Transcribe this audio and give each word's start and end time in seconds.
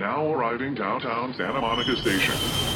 Now 0.00 0.32
arriving 0.32 0.74
downtown 0.74 1.34
Santa 1.34 1.60
Monica 1.60 1.96
Station. 1.96 2.73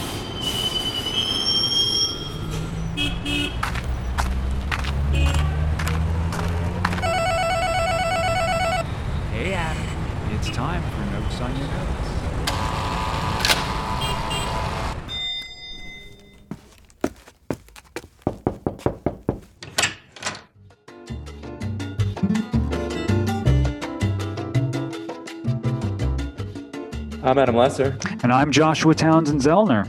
I'm 27.29 27.37
Adam 27.37 27.57
Lesser. 27.57 27.95
And 28.23 28.33
I'm 28.33 28.51
Joshua 28.51 28.95
Townsend 28.95 29.43
Zellner. 29.43 29.87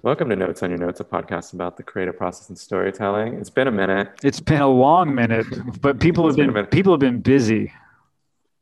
Welcome 0.00 0.30
to 0.30 0.34
Notes 0.34 0.62
on 0.62 0.70
Your 0.70 0.78
Notes, 0.78 0.98
a 0.98 1.04
podcast 1.04 1.52
about 1.52 1.76
the 1.76 1.82
creative 1.82 2.16
process 2.16 2.48
and 2.48 2.56
storytelling. 2.56 3.34
It's 3.34 3.50
been 3.50 3.68
a 3.68 3.70
minute. 3.70 4.08
It's 4.22 4.40
been 4.40 4.62
a 4.62 4.66
long 4.66 5.14
minute, 5.14 5.44
but 5.82 6.00
people 6.00 6.26
have 6.26 6.34
been 6.34 6.50
been 6.54 6.64
people 6.64 6.94
have 6.94 7.00
been 7.00 7.20
busy. 7.20 7.70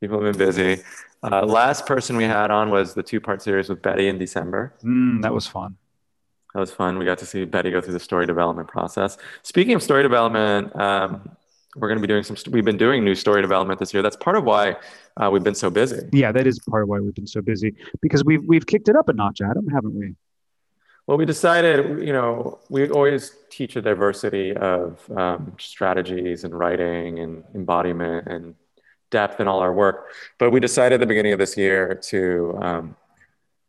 People 0.01 0.21
have 0.21 0.37
been 0.37 0.47
busy. 0.49 0.83
Uh, 1.23 1.47
last 1.47 1.87
person 1.87 2.17
we 2.17 2.25
had 2.25 2.51
on 2.51 2.71
was 2.71 2.95
the 2.95 3.05
two 3.05 3.21
part 3.21 3.41
series 3.41 3.69
with 3.69 3.81
Betty 3.83 4.09
in 4.09 4.19
December. 4.19 4.75
Mm, 4.83 5.23
that 5.23 5.33
was 5.33 5.47
fun. 5.47 5.77
That 6.55 6.59
was 6.59 6.73
fun. 6.73 6.99
We 6.99 7.05
got 7.05 7.19
to 7.19 7.27
see 7.27 7.45
Betty 7.45 7.71
go 7.71 7.81
through 7.81 7.93
the 7.93 8.01
story 8.01 8.27
development 8.27 8.67
process. 8.67 9.17
Speaking 9.45 9.75
of 9.75 9.83
story 9.85 10.03
development, 10.03 10.75
um, 10.75 11.37
we're 11.77 11.89
going 11.89 11.99
to 11.99 12.03
be 12.03 12.09
doing 12.09 12.23
some, 12.23 12.37
we've 12.53 12.65
been 12.65 12.77
doing 12.77 13.05
new 13.05 13.15
story 13.15 13.43
development 13.43 13.79
this 13.79 13.95
year. 13.95 14.03
That's 14.03 14.17
part 14.17 14.37
of 14.37 14.45
why 14.45 14.77
uh, 15.17 15.31
we've 15.31 15.45
been 15.45 15.55
so 15.55 15.71
busy. 15.71 16.09
Yeah, 16.13 16.33
that 16.33 16.47
is 16.47 16.59
part 16.59 16.83
of 16.83 16.89
why 16.89 17.01
we've 17.01 17.15
been 17.15 17.27
so 17.27 17.41
busy 17.41 17.75
because 18.03 18.25
we've 18.25 18.43
we've 18.45 18.67
kicked 18.67 18.89
it 18.89 18.97
up 18.97 19.09
a 19.09 19.13
notch, 19.13 19.41
Adam, 19.41 19.69
haven't 19.69 19.95
we? 19.95 20.15
Well, 21.07 21.17
we 21.17 21.25
decided, 21.25 22.07
you 22.07 22.13
know, 22.13 22.61
we 22.69 22.89
always 22.89 23.37
teach 23.49 23.75
a 23.75 23.83
diversity 23.83 24.55
of 24.57 25.01
um, 25.17 25.57
strategies 25.59 26.45
and 26.45 26.57
writing 26.57 27.19
and 27.19 27.43
embodiment 27.55 28.29
and 28.29 28.55
depth 29.11 29.41
in 29.41 29.49
all 29.49 29.59
our 29.59 29.73
work. 29.73 30.09
But 30.39 30.51
we 30.51 30.61
decided 30.61 30.95
at 30.97 31.01
the 31.01 31.07
beginning 31.07 31.33
of 31.33 31.39
this 31.39 31.57
year 31.57 31.97
to 32.11 32.59
um, 32.63 32.97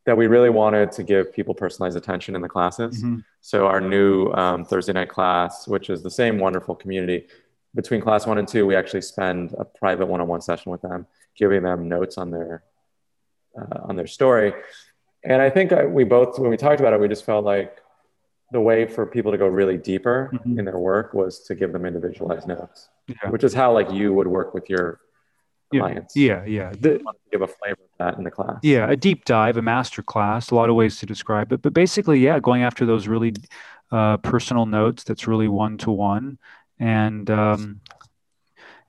that 0.05 0.17
we 0.17 0.27
really 0.27 0.49
wanted 0.49 0.91
to 0.93 1.03
give 1.03 1.33
people 1.33 1.53
personalized 1.53 1.97
attention 1.97 2.35
in 2.35 2.41
the 2.41 2.49
classes. 2.49 3.03
Mhm. 3.03 3.23
So 3.39 3.67
our 3.67 3.81
new 3.81 4.31
um, 4.33 4.65
Thursday 4.65 4.93
night 4.93 5.09
class, 5.09 5.67
which 5.67 5.89
is 5.89 6.03
the 6.03 6.11
same 6.11 6.37
wonderful 6.39 6.75
community, 6.75 7.27
between 7.75 8.01
class 8.01 8.25
one 8.27 8.37
and 8.37 8.47
two, 8.47 8.65
we 8.65 8.75
actually 8.75 9.01
spend 9.01 9.53
a 9.57 9.65
private 9.65 10.07
one-on-one 10.07 10.41
session 10.41 10.71
with 10.71 10.81
them, 10.81 11.05
giving 11.37 11.63
them 11.63 11.87
notes 11.87 12.17
on 12.17 12.31
their 12.31 12.63
uh, 13.57 13.79
on 13.83 13.95
their 13.95 14.07
story. 14.07 14.53
And 15.23 15.41
I 15.41 15.49
think 15.49 15.71
I, 15.73 15.85
we 15.85 16.03
both, 16.03 16.39
when 16.39 16.49
we 16.49 16.57
talked 16.57 16.79
about 16.79 16.93
it, 16.93 16.99
we 16.99 17.07
just 17.07 17.25
felt 17.25 17.43
like 17.45 17.77
the 18.51 18.61
way 18.61 18.85
for 18.87 19.05
people 19.05 19.31
to 19.31 19.37
go 19.37 19.47
really 19.47 19.77
deeper 19.77 20.31
Mhm. 20.33 20.59
in 20.59 20.65
their 20.65 20.79
work 20.79 21.13
was 21.13 21.39
to 21.47 21.55
give 21.55 21.71
them 21.73 21.85
individualized 21.85 22.47
notes, 22.47 22.89
Yeah. 23.07 23.29
which 23.29 23.43
is 23.43 23.53
how 23.53 23.71
like 23.73 23.91
you 23.91 24.13
would 24.13 24.27
work 24.27 24.53
with 24.53 24.69
your 24.69 24.99
clients. 25.73 26.15
yeah, 26.17 26.43
yeah. 26.45 26.71
The, 26.77 26.95
I 26.95 26.97
to 26.97 27.17
give 27.31 27.41
a 27.41 27.47
flavor 27.47 27.79
of 27.83 27.89
that 27.99 28.17
in 28.17 28.23
the 28.25 28.31
class. 28.31 28.59
yeah, 28.63 28.89
a 28.89 28.95
deep 28.97 29.23
dive, 29.25 29.55
a 29.57 29.61
master 29.61 30.01
class, 30.01 30.49
a 30.49 30.55
lot 30.55 30.69
of 30.69 30.75
ways 30.75 30.97
to 30.99 31.05
describe 31.05 31.51
it. 31.53 31.61
But 31.61 31.73
basically, 31.73 32.19
yeah, 32.19 32.39
going 32.39 32.63
after 32.63 32.85
those 32.85 33.07
really 33.07 33.33
uh, 33.91 34.17
personal 34.17 34.65
notes 34.65 35.03
that's 35.03 35.27
really 35.27 35.47
one 35.49 35.77
to 35.79 35.91
one 35.91 36.37
and 36.81 37.29
um, 37.29 37.79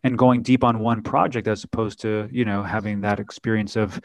and 0.03 0.19
going 0.19 0.43
deep 0.43 0.65
on 0.65 0.81
one 0.81 1.03
project 1.03 1.47
as 1.47 1.63
opposed 1.63 2.01
to, 2.01 2.29
you 2.33 2.45
know, 2.45 2.63
having 2.65 3.03
that 3.03 3.21
experience 3.21 3.77
of 3.77 4.01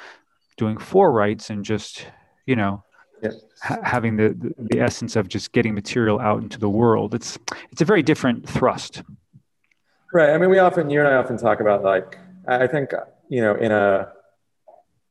doing 0.57 0.77
four 0.77 1.11
writes 1.11 1.49
and 1.49 1.65
just, 1.65 2.05
you 2.45 2.55
know, 2.55 2.83
Yeah. 3.23 3.31
ha- 3.63 3.79
having 3.83 4.17
the, 4.17 4.29
the 4.37 4.53
the 4.71 4.79
essence 4.81 5.15
of 5.15 5.27
just 5.27 5.51
getting 5.53 5.73
material 5.73 6.19
out 6.19 6.43
into 6.43 6.59
the 6.59 6.69
world. 6.69 7.15
It's 7.15 7.39
it's 7.71 7.81
a 7.81 7.85
very 7.85 8.03
different 8.03 8.47
thrust. 8.47 9.01
Right. 10.13 10.29
I 10.29 10.37
mean, 10.37 10.49
we 10.49 10.59
often, 10.59 10.89
you 10.89 10.99
and 10.99 11.07
I 11.09 11.15
often 11.15 11.37
talk 11.37 11.59
about 11.59 11.83
like, 11.83 12.17
I 12.47 12.65
think, 12.65 12.91
you 13.27 13.41
know, 13.41 13.55
in 13.55 13.71
a, 13.73 14.07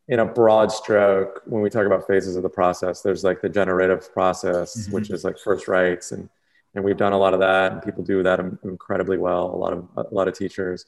in 0.09 0.21
a 0.21 0.25
broad 0.25 0.73
stroke, 0.73 1.43
when 1.45 1.61
we 1.61 1.69
talk 1.69 1.85
about 1.85 2.07
phases 2.07 2.35
of 2.37 2.43
the 2.43 2.49
process, 2.49 3.03
there's 3.03 3.23
like 3.23 3.43
the 3.43 3.49
generative 3.51 4.11
process, 4.15 4.89
Mhm. 4.89 4.93
which 4.93 5.11
is 5.11 5.23
like 5.23 5.39
first 5.39 5.69
writes 5.69 6.13
and 6.13 6.31
and 6.77 6.85
we've 6.85 6.97
done 6.97 7.15
a 7.15 7.19
lot 7.19 7.35
of 7.35 7.41
that, 7.41 7.73
and 7.73 7.83
people 7.83 8.05
do 8.05 8.23
that 8.23 8.39
incredibly 8.63 9.17
well. 9.17 9.47
A 9.47 9.57
lot 9.57 9.73
of 9.73 9.89
a 9.97 10.15
lot 10.15 10.29
of 10.29 10.39
teachers, 10.39 10.85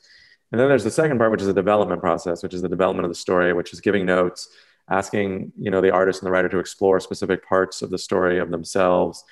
and 0.52 0.60
then 0.60 0.68
there's 0.68 0.84
the 0.84 0.90
second 0.90 1.18
part, 1.18 1.32
which 1.32 1.40
is 1.40 1.46
the 1.46 1.52
development 1.52 2.00
process, 2.00 2.42
which 2.42 2.54
is 2.54 2.62
the 2.62 2.68
development 2.68 3.06
of 3.06 3.10
the 3.10 3.16
story, 3.16 3.52
which 3.52 3.72
is 3.72 3.80
giving 3.80 4.06
notes, 4.06 4.48
asking 4.90 5.52
you 5.58 5.70
know 5.70 5.80
the 5.80 5.90
artist 5.90 6.20
and 6.20 6.26
the 6.26 6.30
writer 6.30 6.48
to 6.50 6.58
explore 6.58 7.00
specific 7.00 7.44
parts 7.44 7.82
of 7.82 7.90
the 7.90 7.98
story 7.98 8.38
of 8.38 8.50
themselves, 8.50 9.24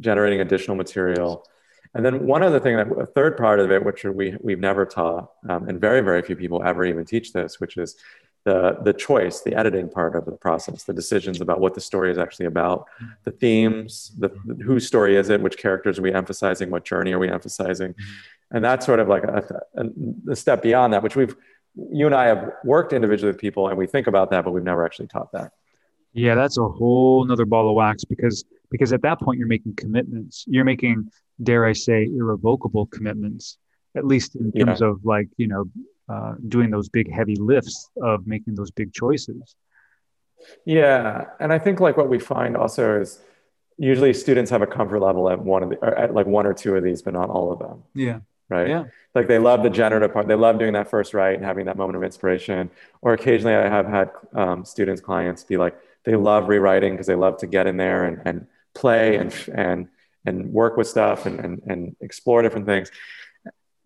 generating 0.00 0.40
additional 0.40 0.76
material. 0.76 1.46
And 1.94 2.04
then 2.04 2.26
one 2.26 2.42
other 2.42 2.58
thing, 2.58 2.76
that 2.76 2.88
a 2.98 3.06
third 3.06 3.36
part 3.36 3.60
of 3.60 3.70
it, 3.70 3.84
which 3.84 4.02
we 4.02 4.36
we've 4.40 4.58
never 4.58 4.84
taught, 4.84 5.30
um, 5.48 5.68
and 5.68 5.80
very 5.80 6.00
very 6.00 6.22
few 6.22 6.34
people 6.34 6.62
ever 6.64 6.84
even 6.84 7.04
teach 7.04 7.32
this, 7.32 7.60
which 7.60 7.76
is 7.76 7.94
the 8.44 8.76
the 8.82 8.92
choice, 8.92 9.40
the 9.40 9.54
editing 9.54 9.88
part 9.88 10.14
of 10.14 10.24
the 10.26 10.32
process, 10.32 10.84
the 10.84 10.92
decisions 10.92 11.40
about 11.40 11.60
what 11.60 11.74
the 11.74 11.80
story 11.80 12.10
is 12.10 12.18
actually 12.18 12.46
about, 12.46 12.86
the 13.24 13.30
themes, 13.30 14.12
the 14.18 14.28
whose 14.64 14.86
story 14.86 15.16
is 15.16 15.30
it, 15.30 15.40
which 15.40 15.56
characters 15.56 15.98
are 15.98 16.02
we 16.02 16.12
emphasizing, 16.12 16.70
what 16.70 16.84
journey 16.84 17.12
are 17.12 17.18
we 17.18 17.28
emphasizing, 17.30 17.94
and 18.50 18.62
that's 18.64 18.84
sort 18.84 19.00
of 19.00 19.08
like 19.08 19.24
a, 19.24 19.42
a, 19.76 20.32
a 20.32 20.36
step 20.36 20.62
beyond 20.62 20.92
that, 20.92 21.02
which 21.02 21.16
we've 21.16 21.34
you 21.90 22.06
and 22.06 22.14
I 22.14 22.26
have 22.26 22.52
worked 22.64 22.92
individually 22.92 23.32
with 23.32 23.40
people, 23.40 23.68
and 23.68 23.76
we 23.78 23.86
think 23.86 24.06
about 24.06 24.30
that, 24.30 24.44
but 24.44 24.52
we've 24.52 24.62
never 24.62 24.84
actually 24.84 25.08
taught 25.08 25.32
that. 25.32 25.52
Yeah, 26.12 26.34
that's 26.36 26.58
a 26.58 26.68
whole 26.68 27.24
nother 27.24 27.46
ball 27.46 27.68
of 27.68 27.74
wax 27.74 28.04
because 28.04 28.44
because 28.70 28.92
at 28.92 29.02
that 29.02 29.20
point 29.20 29.38
you're 29.38 29.48
making 29.48 29.74
commitments. 29.74 30.44
You're 30.46 30.64
making, 30.64 31.10
dare 31.42 31.64
I 31.64 31.72
say, 31.72 32.04
irrevocable 32.04 32.86
commitments, 32.86 33.56
at 33.96 34.04
least 34.06 34.36
in 34.36 34.52
Yeah. 34.54 34.66
terms 34.66 34.82
of 34.82 35.04
like, 35.04 35.28
you 35.36 35.46
know, 35.48 35.64
uh, 36.08 36.34
doing 36.48 36.70
those 36.70 36.88
big 36.88 37.10
heavy 37.10 37.36
lifts 37.36 37.90
of 38.02 38.26
making 38.26 38.54
those 38.54 38.70
big 38.70 38.92
choices. 38.92 39.54
Yeah, 40.64 41.26
and 41.40 41.52
I 41.52 41.58
think 41.58 41.80
like 41.80 41.96
what 41.96 42.08
we 42.08 42.18
find 42.18 42.56
also 42.56 43.00
is 43.00 43.20
usually 43.78 44.12
students 44.14 44.50
have 44.50 44.62
a 44.62 44.66
comfort 44.66 45.00
level 45.00 45.28
at 45.30 45.40
one 45.40 45.62
of 45.62 45.70
the, 45.70 45.76
or 45.76 45.94
at 45.94 46.14
like 46.14 46.26
one 46.26 46.46
or 46.46 46.54
two 46.54 46.76
of 46.76 46.84
these, 46.84 47.02
but 47.02 47.12
not 47.14 47.28
all 47.30 47.52
of 47.52 47.58
them, 47.58 47.82
Yeah. 47.94 48.20
right? 48.48 48.68
Yeah. 48.68 48.84
Like 49.14 49.26
they 49.26 49.38
love 49.38 49.62
the 49.62 49.70
generative 49.70 50.12
part. 50.12 50.28
They 50.28 50.34
love 50.34 50.58
doing 50.58 50.74
that 50.74 50.90
first 50.90 51.14
write 51.14 51.36
and 51.36 51.44
having 51.44 51.66
that 51.66 51.76
moment 51.76 51.96
of 51.96 52.02
inspiration. 52.04 52.70
Or 53.00 53.14
occasionally, 53.14 53.54
I 53.54 53.68
have 53.68 53.86
had 53.86 54.10
um, 54.34 54.64
students, 54.64 55.00
clients 55.00 55.44
be 55.44 55.56
like 55.56 55.76
they 56.04 56.16
love 56.16 56.48
rewriting 56.48 56.92
because 56.92 57.06
they 57.06 57.14
love 57.14 57.38
to 57.38 57.46
get 57.46 57.66
in 57.66 57.76
there 57.76 58.04
and, 58.04 58.20
and 58.24 58.46
play 58.74 59.16
and 59.16 59.32
and 59.54 59.88
and 60.26 60.52
work 60.52 60.76
with 60.76 60.88
stuff 60.88 61.26
and, 61.26 61.38
and 61.40 61.62
and 61.66 61.96
explore 62.00 62.42
different 62.42 62.66
things. 62.66 62.90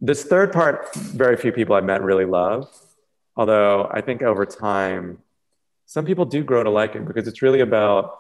This 0.00 0.24
third 0.24 0.52
part, 0.52 0.94
very 0.94 1.36
few 1.36 1.52
people 1.52 1.74
I've 1.74 1.84
met 1.84 2.02
really 2.02 2.24
love. 2.24 2.68
Although 3.36 3.88
I 3.92 4.00
think 4.00 4.22
over 4.22 4.46
time, 4.46 5.18
some 5.86 6.04
people 6.04 6.24
do 6.24 6.44
grow 6.44 6.62
to 6.62 6.70
like 6.70 6.94
it 6.94 7.06
because 7.06 7.26
it's 7.28 7.42
really 7.42 7.60
about 7.60 8.18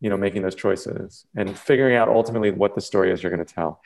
you 0.00 0.10
know 0.10 0.16
making 0.16 0.42
those 0.42 0.54
choices 0.54 1.24
and 1.36 1.56
figuring 1.58 1.96
out 1.96 2.08
ultimately 2.08 2.50
what 2.50 2.74
the 2.74 2.80
story 2.80 3.12
is 3.12 3.22
you're 3.22 3.32
going 3.32 3.44
to 3.44 3.54
tell. 3.54 3.80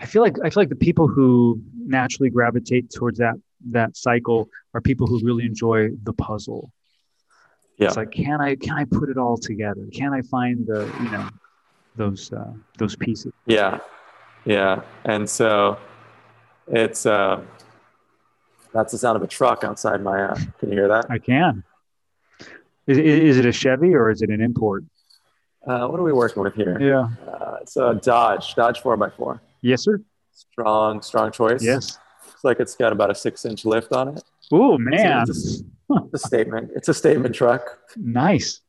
I 0.00 0.06
feel 0.06 0.22
like 0.22 0.36
I 0.44 0.50
feel 0.50 0.62
like 0.62 0.68
the 0.68 0.76
people 0.76 1.08
who 1.08 1.60
naturally 1.74 2.30
gravitate 2.30 2.90
towards 2.90 3.18
that 3.18 3.34
that 3.70 3.96
cycle 3.96 4.48
are 4.74 4.80
people 4.80 5.06
who 5.06 5.20
really 5.24 5.44
enjoy 5.44 5.90
the 6.02 6.12
puzzle. 6.12 6.72
Yeah. 7.78 7.88
It's 7.88 7.96
like, 7.96 8.10
can 8.10 8.40
I 8.40 8.56
can 8.56 8.76
I 8.76 8.84
put 8.84 9.08
it 9.08 9.18
all 9.18 9.36
together? 9.36 9.86
Can 9.92 10.12
I 10.12 10.22
find 10.22 10.66
the, 10.66 10.90
you 11.02 11.10
know, 11.10 11.28
those 11.96 12.32
uh, 12.32 12.52
those 12.78 12.96
pieces? 12.96 13.32
Yeah, 13.46 13.80
yeah, 14.44 14.82
and 15.04 15.28
so 15.28 15.78
it's 16.68 17.06
uh, 17.06 17.42
that's 18.72 18.92
the 18.92 18.98
sound 18.98 19.16
of 19.16 19.22
a 19.22 19.26
truck 19.26 19.64
outside 19.64 20.02
my. 20.02 20.22
Uh, 20.22 20.34
can 20.58 20.70
you 20.70 20.76
hear 20.76 20.88
that? 20.88 21.06
I 21.10 21.18
can. 21.18 21.64
Is, 22.86 22.98
is 22.98 23.38
it 23.38 23.46
a 23.46 23.52
Chevy 23.52 23.94
or 23.94 24.10
is 24.10 24.22
it 24.22 24.30
an 24.30 24.40
import? 24.40 24.84
Uh, 25.66 25.88
what 25.88 25.98
are 25.98 26.04
we 26.04 26.12
working 26.12 26.42
with 26.42 26.54
here? 26.54 26.80
Yeah. 26.80 27.08
Uh, 27.28 27.56
it's 27.60 27.76
a 27.76 27.94
Dodge, 27.94 28.54
Dodge 28.54 28.80
four 28.80 29.02
x 29.02 29.16
four. 29.16 29.40
Yes, 29.62 29.82
sir. 29.82 30.00
Strong, 30.32 31.02
strong 31.02 31.32
choice. 31.32 31.62
Yes. 31.64 31.98
looks 32.26 32.44
like 32.44 32.60
it's 32.60 32.76
got 32.76 32.92
about 32.92 33.10
a 33.10 33.14
six 33.14 33.44
inch 33.44 33.64
lift 33.64 33.92
on 33.92 34.16
it. 34.16 34.22
Oh 34.52 34.78
man, 34.78 35.22
It's 35.28 35.62
It's 35.90 36.14
a 36.14 36.18
statement. 36.28 36.70
It's 36.76 36.88
a 36.88 36.94
statement 36.94 37.34
truck. 37.34 37.78
nice, 37.96 38.60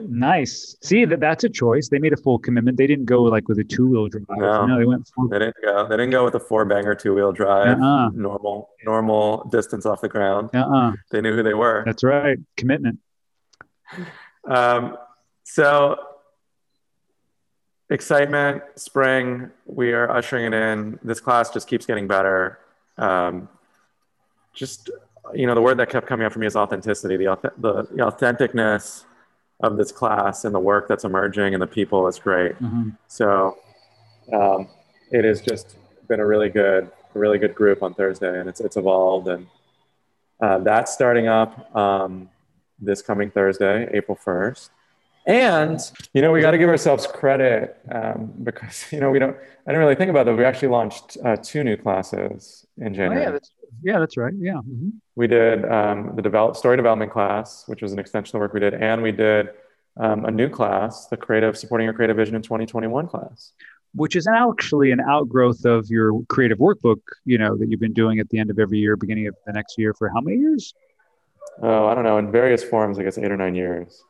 nice. 0.00 0.76
See 0.82 1.04
that 1.04 1.20
that's 1.20 1.44
a 1.44 1.48
choice. 1.48 1.88
They 1.88 1.98
made 1.98 2.12
a 2.12 2.16
full 2.16 2.38
commitment. 2.38 2.78
They 2.78 2.86
didn't 2.86 3.04
go 3.04 3.22
like 3.22 3.48
with 3.48 3.58
a 3.58 3.64
two 3.64 3.88
wheel 3.88 4.08
drive. 4.08 4.26
No. 4.28 4.78
they 4.78 4.84
went 4.84 5.08
full. 5.14 5.28
They 5.28 5.38
didn't 5.38 5.56
go. 5.62 5.86
They 5.88 5.96
didn't 5.96 6.10
go 6.10 6.24
with 6.24 6.34
a 6.34 6.40
four 6.40 6.64
banger 6.64 6.94
two 6.94 7.14
wheel 7.14 7.32
drive. 7.32 7.80
Uh-uh. 7.80 8.10
Normal, 8.10 8.70
normal 8.84 9.48
distance 9.50 9.84
off 9.84 10.00
the 10.00 10.08
ground. 10.08 10.50
Uh-uh. 10.54 10.92
They 11.10 11.20
knew 11.20 11.34
who 11.34 11.42
they 11.42 11.54
were. 11.54 11.82
That's 11.84 12.02
right. 12.02 12.38
Commitment. 12.56 12.98
Um, 14.44 14.96
so 15.44 15.98
excitement, 17.90 18.62
spring, 18.76 19.50
we 19.66 19.92
are 19.92 20.10
ushering 20.10 20.46
it 20.46 20.54
in. 20.54 20.98
This 21.02 21.20
class 21.20 21.50
just 21.50 21.68
keeps 21.68 21.86
getting 21.86 22.06
better. 22.06 22.58
Um, 22.96 23.48
just 24.54 24.90
you 25.34 25.46
know, 25.46 25.54
the 25.54 25.60
word 25.60 25.76
that 25.78 25.90
kept 25.90 26.06
coming 26.06 26.24
up 26.24 26.32
for 26.32 26.38
me 26.38 26.46
is 26.46 26.54
authenticity. 26.56 27.16
The, 27.16 27.52
the, 27.58 27.82
the 27.82 28.02
authenticness 28.04 29.04
of 29.60 29.76
this 29.76 29.90
class 29.90 30.44
and 30.44 30.54
the 30.54 30.60
work 30.60 30.86
that's 30.88 31.04
emerging 31.04 31.54
and 31.54 31.62
the 31.62 31.66
people 31.66 32.06
is 32.08 32.18
great. 32.18 32.52
Mm-hmm. 32.56 32.90
So 33.06 33.58
um, 34.32 34.68
it 35.10 35.24
has 35.24 35.40
just 35.40 35.76
been 36.08 36.20
a 36.20 36.26
really 36.26 36.48
good, 36.48 36.90
a 37.14 37.18
really 37.18 37.38
good 37.38 37.54
group 37.54 37.82
on 37.82 37.94
Thursday, 37.94 38.38
and 38.38 38.48
it's 38.48 38.60
it's 38.60 38.76
evolved, 38.76 39.28
and 39.28 39.46
uh, 40.40 40.58
that's 40.58 40.92
starting 40.92 41.28
up 41.28 41.74
um, 41.74 42.28
this 42.78 43.02
coming 43.02 43.30
Thursday, 43.30 43.88
April 43.92 44.16
first. 44.16 44.70
And 45.26 45.80
you 46.14 46.22
know, 46.22 46.30
we 46.30 46.40
got 46.40 46.52
to 46.52 46.58
give 46.58 46.68
ourselves 46.68 47.06
credit 47.06 47.76
um, 47.90 48.32
because 48.42 48.86
you 48.92 49.00
know 49.00 49.10
we 49.10 49.18
don't. 49.18 49.36
I 49.36 49.70
didn't 49.70 49.80
really 49.80 49.96
think 49.96 50.10
about 50.10 50.26
that. 50.26 50.36
We 50.36 50.44
actually 50.44 50.68
launched 50.68 51.16
uh, 51.24 51.36
two 51.36 51.64
new 51.64 51.76
classes 51.76 52.64
in 52.78 52.94
January. 52.94 53.22
Oh, 53.22 53.24
yeah, 53.24 53.30
that's, 53.32 53.50
yeah, 53.82 53.98
that's 53.98 54.16
right. 54.16 54.34
Yeah. 54.38 54.54
Mm-hmm. 54.54 54.90
We 55.16 55.26
did 55.26 55.64
um, 55.64 56.12
the 56.14 56.22
develop 56.22 56.56
story 56.56 56.76
development 56.76 57.10
class, 57.10 57.64
which 57.66 57.82
was 57.82 57.92
an 57.92 57.98
extension 57.98 58.28
of 58.28 58.32
the 58.32 58.38
work 58.38 58.54
we 58.54 58.60
did, 58.60 58.74
and 58.74 59.02
we 59.02 59.10
did 59.10 59.48
um, 59.96 60.24
a 60.26 60.30
new 60.30 60.48
class, 60.48 61.06
the 61.06 61.16
creative 61.16 61.58
supporting 61.58 61.86
your 61.86 61.94
creative 61.94 62.16
vision 62.16 62.36
in 62.36 62.42
2021 62.42 63.08
class, 63.08 63.52
which 63.94 64.14
is 64.14 64.28
actually 64.28 64.92
an 64.92 65.00
outgrowth 65.00 65.64
of 65.64 65.90
your 65.90 66.22
creative 66.28 66.58
workbook. 66.58 67.00
You 67.24 67.38
know 67.38 67.56
that 67.56 67.68
you've 67.68 67.80
been 67.80 67.94
doing 67.94 68.20
at 68.20 68.28
the 68.28 68.38
end 68.38 68.50
of 68.50 68.60
every 68.60 68.78
year, 68.78 68.96
beginning 68.96 69.26
of 69.26 69.34
the 69.44 69.52
next 69.52 69.76
year 69.76 69.92
for 69.92 70.08
how 70.08 70.20
many 70.20 70.36
years? 70.36 70.72
Oh, 71.60 71.86
I 71.86 71.96
don't 71.96 72.04
know. 72.04 72.18
In 72.18 72.30
various 72.30 72.62
forms, 72.62 72.96
I 72.96 73.02
guess 73.02 73.18
eight 73.18 73.32
or 73.32 73.36
nine 73.36 73.56
years 73.56 74.04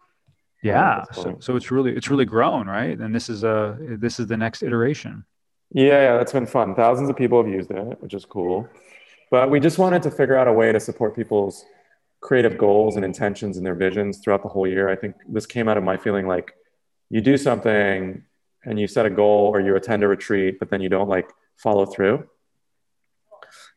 yeah 0.67 1.05
so, 1.13 1.37
so 1.41 1.57
it's 1.57 1.71
really 1.71 1.93
it's 1.97 2.11
really 2.11 2.25
grown 2.25 2.67
right? 2.67 2.99
And 2.99 3.15
this 3.15 3.29
is 3.29 3.45
a 3.45 3.77
this 3.81 4.21
is 4.21 4.27
the 4.27 4.37
next 4.37 4.63
iteration. 4.63 5.25
Yeah, 5.73 5.85
yeah 5.85 6.17
that's 6.17 6.33
been 6.33 6.47
fun. 6.47 6.75
Thousands 6.75 7.09
of 7.11 7.17
people 7.17 7.43
have 7.43 7.53
used 7.53 7.71
it 7.71 8.03
which 8.03 8.15
is 8.15 8.25
cool. 8.25 8.69
But 9.31 9.51
we 9.51 9.59
just 9.59 9.79
wanted 9.79 10.03
to 10.03 10.11
figure 10.11 10.37
out 10.37 10.47
a 10.47 10.53
way 10.53 10.71
to 10.73 10.79
support 10.79 11.17
people's 11.17 11.65
creative 12.21 12.57
goals 12.57 12.97
and 12.97 13.05
intentions 13.05 13.57
and 13.57 13.67
their 13.67 13.75
visions 13.75 14.19
throughout 14.19 14.43
the 14.43 14.49
whole 14.49 14.67
year. 14.67 14.89
I 14.89 14.97
think 14.97 15.17
this 15.29 15.47
came 15.47 15.69
out 15.69 15.77
of 15.77 15.85
my 15.85 15.97
feeling 15.97 16.27
like 16.27 16.55
you 17.11 17.21
do 17.21 17.37
something 17.37 18.23
and 18.65 18.81
you 18.81 18.87
set 18.87 19.07
a 19.07 19.11
goal 19.11 19.51
or 19.53 19.61
you 19.61 19.77
attend 19.77 20.03
a 20.03 20.09
retreat 20.09 20.59
but 20.59 20.71
then 20.71 20.81
you 20.81 20.89
don't 20.89 21.09
like 21.09 21.31
follow 21.57 21.87
through. 21.87 22.27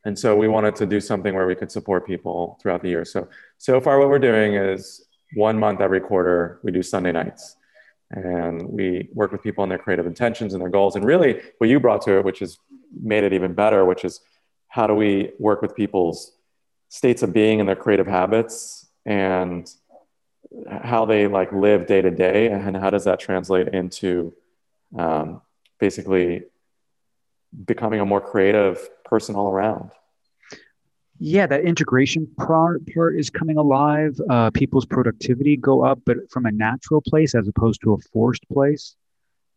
And 0.06 0.18
so 0.18 0.36
we 0.36 0.48
wanted 0.48 0.76
to 0.78 0.86
do 0.86 1.00
something 1.00 1.36
where 1.36 1.48
we 1.48 1.56
could 1.56 1.72
support 1.72 2.08
people 2.08 2.58
throughout 2.62 2.82
the 2.82 2.90
year. 2.90 3.06
So 3.06 3.28
so 3.58 3.82
far 3.82 4.00
what 4.00 4.10
we're 4.10 4.20
doing 4.20 4.56
is 4.56 5.06
one 5.36 5.60
month 5.60 5.82
every 5.82 6.02
quarter, 6.02 6.60
we 6.64 6.72
do 6.72 6.82
Sunday 6.82 7.12
nights. 7.12 7.56
And 8.12 8.68
we 8.70 9.10
work 9.14 9.32
with 9.32 9.44
people 9.44 9.62
on 9.62 9.70
their 9.70 9.78
creative 9.78 10.08
intentions 10.08 10.54
and 10.54 10.62
their 10.62 10.70
goals. 10.70 10.96
And 10.96 11.06
really, 11.06 11.42
what 11.60 11.70
you 11.70 11.80
brought 11.80 12.02
to 12.04 12.18
it, 12.18 12.26
which 12.26 12.40
has 12.40 12.58
made 13.00 13.24
it 13.24 13.34
even 13.34 13.54
better, 13.54 13.86
which 13.86 14.04
is 14.04 14.22
how 14.68 14.88
do 14.88 14.96
we 14.96 15.32
work 15.38 15.62
with 15.62 15.76
people's 15.76 16.32
states 16.90 17.22
of 17.22 17.34
being 17.34 17.60
and 17.60 17.70
their 17.70 17.76
creative 17.76 18.08
habits 18.08 18.88
and 19.06 19.72
how 20.82 21.06
they 21.06 21.28
like 21.28 21.52
live 21.52 21.86
day 21.86 22.02
to 22.02 22.10
day 22.10 22.48
and 22.48 22.76
how 22.76 22.90
does 22.90 23.04
that 23.04 23.20
translate 23.20 23.68
into 23.70 24.34
um, 24.98 25.42
basically 25.80 26.44
becoming 27.66 28.00
a 28.00 28.06
more 28.06 28.22
creative 28.22 28.90
person 29.06 29.36
all 29.36 29.52
around 29.52 29.92
yeah, 31.20 31.46
that 31.48 31.62
integration 31.62 32.28
part, 32.38 32.82
part 32.94 33.20
is 33.20 33.30
coming 33.30 33.58
alive. 33.58 34.18
Uh, 34.30 34.50
people's 34.52 34.86
productivity 34.86 35.58
go 35.58 35.84
up, 35.84 36.00
but 36.06 36.18
from 36.32 36.46
a 36.46 36.52
natural 36.52 37.02
place 37.02 37.36
as 37.36 37.48
opposed 37.48 37.82
to 37.82 37.94
a 37.94 37.98
forced 38.14 38.48
place, 38.50 38.96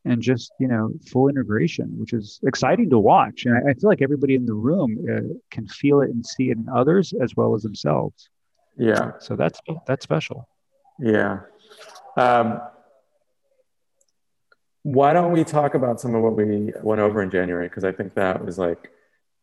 and 0.05 0.21
just 0.21 0.53
you 0.59 0.67
know 0.67 0.91
full 1.07 1.29
integration, 1.29 1.97
which 1.99 2.13
is 2.13 2.41
exciting 2.45 2.91
to 2.91 2.99
watch. 2.99 3.47
And 3.47 3.57
I, 3.57 3.71
I 3.71 3.75
feel 3.75 3.89
like 3.89 4.03
everybody 4.03 4.35
in 4.35 4.45
the 4.45 4.55
room 4.55 4.99
uh, 5.09 5.35
can 5.53 5.69
feel 5.69 6.01
it 6.01 6.11
and 6.11 6.27
see 6.27 6.51
it 6.51 6.57
in 6.57 6.69
others 6.69 7.15
as 7.23 7.37
well 7.37 7.55
as 7.55 7.63
themselves. 7.63 8.29
Yeah. 8.77 9.13
So 9.21 9.37
that's 9.37 9.61
that's 9.87 10.03
special. 10.03 10.49
Yeah. 10.99 11.41
Um, 12.17 12.61
why 14.83 15.13
don't 15.13 15.31
we 15.31 15.45
talk 15.45 15.75
about 15.75 16.01
some 16.01 16.17
of 16.17 16.23
what 16.23 16.37
we 16.37 16.73
went 16.83 17.01
over 17.01 17.23
in 17.23 17.31
January? 17.31 17.69
Because 17.69 17.85
I 17.85 17.93
think 17.93 18.15
that 18.15 18.45
was 18.45 18.59
like 18.59 18.91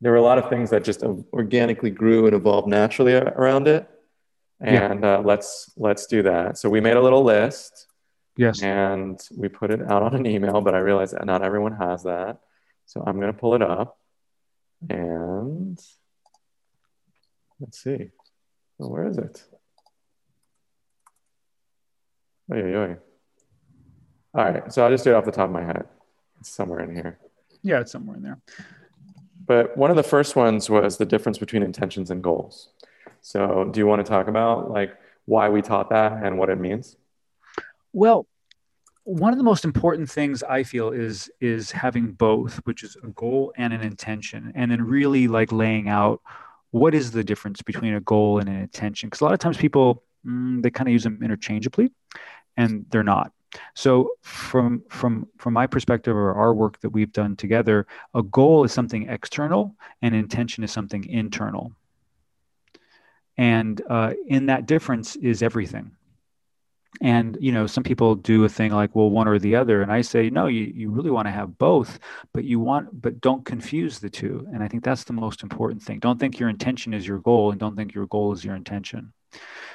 there 0.02 0.12
were 0.12 0.18
a 0.18 0.22
lot 0.22 0.38
of 0.38 0.50
things 0.50 0.70
that 0.70 0.84
just 0.84 1.04
organically 1.04 1.90
grew 1.90 2.26
and 2.26 2.36
evolved 2.36 2.68
naturally 2.68 3.14
around 3.14 3.68
it. 3.68 3.90
And 4.62 5.04
yeah. 5.04 5.16
uh, 5.16 5.22
let's 5.22 5.72
let's 5.78 6.06
do 6.06 6.24
that. 6.24 6.58
So 6.58 6.70
we 6.70 6.82
made 6.82 6.98
a 6.98 7.02
little 7.02 7.24
list. 7.24 7.88
Yes. 8.38 8.62
And 8.62 9.20
we 9.36 9.50
put 9.50 9.72
it 9.72 9.82
out 9.82 10.02
on 10.02 10.16
an 10.16 10.26
email 10.26 10.62
but 10.62 10.74
i 10.74 10.78
realized 10.78 11.14
that 11.14 11.26
not 11.26 11.42
everyone 11.42 11.74
has 11.74 12.04
that. 12.04 12.40
So 12.86 13.04
i'm 13.06 13.20
going 13.20 13.34
to 13.34 13.38
pull 13.38 13.56
it 13.56 13.62
up. 13.62 13.98
And 14.90 15.80
let's 17.60 17.84
see. 17.84 18.12
Well, 18.78 18.90
where 18.90 19.08
is 19.08 19.18
it? 19.18 19.44
Oy, 22.52 22.62
oy, 22.62 22.76
oy. 22.76 22.98
all 24.34 24.46
right. 24.46 24.74
So 24.74 24.84
i'll 24.84 24.92
just 24.92 25.04
do 25.04 25.12
it 25.12 25.16
off 25.16 25.26
the 25.26 25.32
top 25.32 25.48
of 25.48 25.52
my 25.52 25.64
head. 25.64 25.86
It's 26.40 26.50
somewhere 26.50 26.80
in 26.80 26.96
here. 26.96 27.20
Yeah 27.62 27.82
it's 27.82 27.92
somewhere 27.92 28.16
in 28.16 28.24
there 28.24 28.40
but 29.50 29.76
one 29.76 29.90
of 29.90 29.96
the 29.98 30.04
first 30.04 30.36
ones 30.36 30.70
was 30.70 30.98
the 30.98 31.08
difference 31.08 31.40
between 31.40 31.64
intentions 31.64 32.12
and 32.12 32.22
goals. 32.22 32.70
So, 33.22 33.68
do 33.74 33.80
you 33.80 33.88
want 33.88 34.06
to 34.06 34.08
talk 34.08 34.28
about 34.28 34.70
like 34.70 34.96
why 35.26 35.50
we 35.50 35.64
taught 35.64 35.90
that 35.90 36.24
and 36.24 36.38
what 36.38 36.52
it 36.52 36.60
means? 36.60 36.96
Well, 37.92 38.28
one 39.06 39.34
of 39.34 39.40
the 39.40 39.44
most 39.44 39.66
important 39.66 40.08
things 40.08 40.44
I 40.44 40.62
feel 40.62 40.92
is 40.92 41.32
is 41.42 41.72
having 41.72 42.12
both, 42.12 42.58
which 42.68 42.84
is 42.84 42.96
a 43.04 43.08
goal 43.08 43.52
and 43.58 43.74
an 43.74 43.82
intention, 43.82 44.52
and 44.54 44.70
then 44.70 44.84
really 44.84 45.28
like 45.28 45.52
laying 45.52 45.90
out 45.90 46.22
what 46.70 46.94
is 46.94 47.10
the 47.10 47.24
difference 47.24 47.64
between 47.64 47.96
a 47.96 48.02
goal 48.02 48.38
and 48.38 48.48
an 48.48 48.56
intention. 48.56 49.08
Because 49.08 49.22
a 49.22 49.24
lot 49.24 49.34
of 49.34 49.40
times 49.40 49.58
people 49.58 50.04
mm, 50.24 50.62
they 50.62 50.70
kind 50.70 50.88
of 50.88 50.94
use 50.94 51.04
them 51.04 51.24
interchangeably, 51.24 51.90
and 52.56 52.86
they're 52.92 53.02
not. 53.02 53.32
So 53.76 54.12
from 54.22 54.84
from 54.90 55.28
from 55.38 55.54
my 55.54 55.68
perspective 55.68 56.16
or 56.16 56.34
our 56.34 56.54
work 56.54 56.80
that 56.82 56.90
we've 56.90 57.12
done 57.12 57.36
together, 57.36 57.88
a 58.14 58.24
goal 58.24 58.64
is 58.64 58.72
something 58.72 59.10
external 59.10 59.76
and 60.02 60.16
intention 60.16 60.64
is 60.64 60.72
something 60.72 61.06
internal. 61.06 61.72
And 63.38 63.82
uh, 63.90 64.14
in 64.28 64.48
that 64.48 64.66
difference 64.66 65.16
is 65.16 65.42
everything. 65.42 65.92
And 67.02 67.38
you 67.40 67.52
know, 67.52 67.68
some 67.68 67.84
people 67.84 68.16
do 68.16 68.44
a 68.44 68.50
thing 68.50 68.72
like, 68.72 68.96
well, 68.96 69.10
one 69.10 69.28
or 69.28 69.40
the 69.40 69.56
other, 69.56 69.82
and 69.82 69.92
I 69.92 70.02
say, 70.02 70.30
no, 70.30 70.48
you, 70.48 70.64
you 70.76 70.90
really 70.90 71.12
want 71.12 71.28
to 71.28 71.32
have 71.32 71.58
both, 71.58 72.00
but 72.34 72.44
you 72.44 72.60
want, 72.60 73.02
but 73.02 73.22
don't 73.22 73.46
confuse 73.46 74.00
the 74.00 74.10
two. 74.10 74.46
And 74.52 74.62
I 74.62 74.68
think 74.68 74.84
that's 74.84 75.06
the 75.06 75.14
most 75.14 75.44
important 75.44 75.82
thing. 75.82 76.00
Don't 76.00 76.20
think 76.20 76.40
your 76.40 76.50
intention 76.50 76.94
is 76.94 77.08
your 77.08 77.20
goal, 77.20 77.52
and 77.52 77.60
don't 77.60 77.76
think 77.76 77.94
your 77.94 78.08
goal 78.08 78.34
is 78.34 78.44
your 78.44 78.56
intention. 78.56 79.14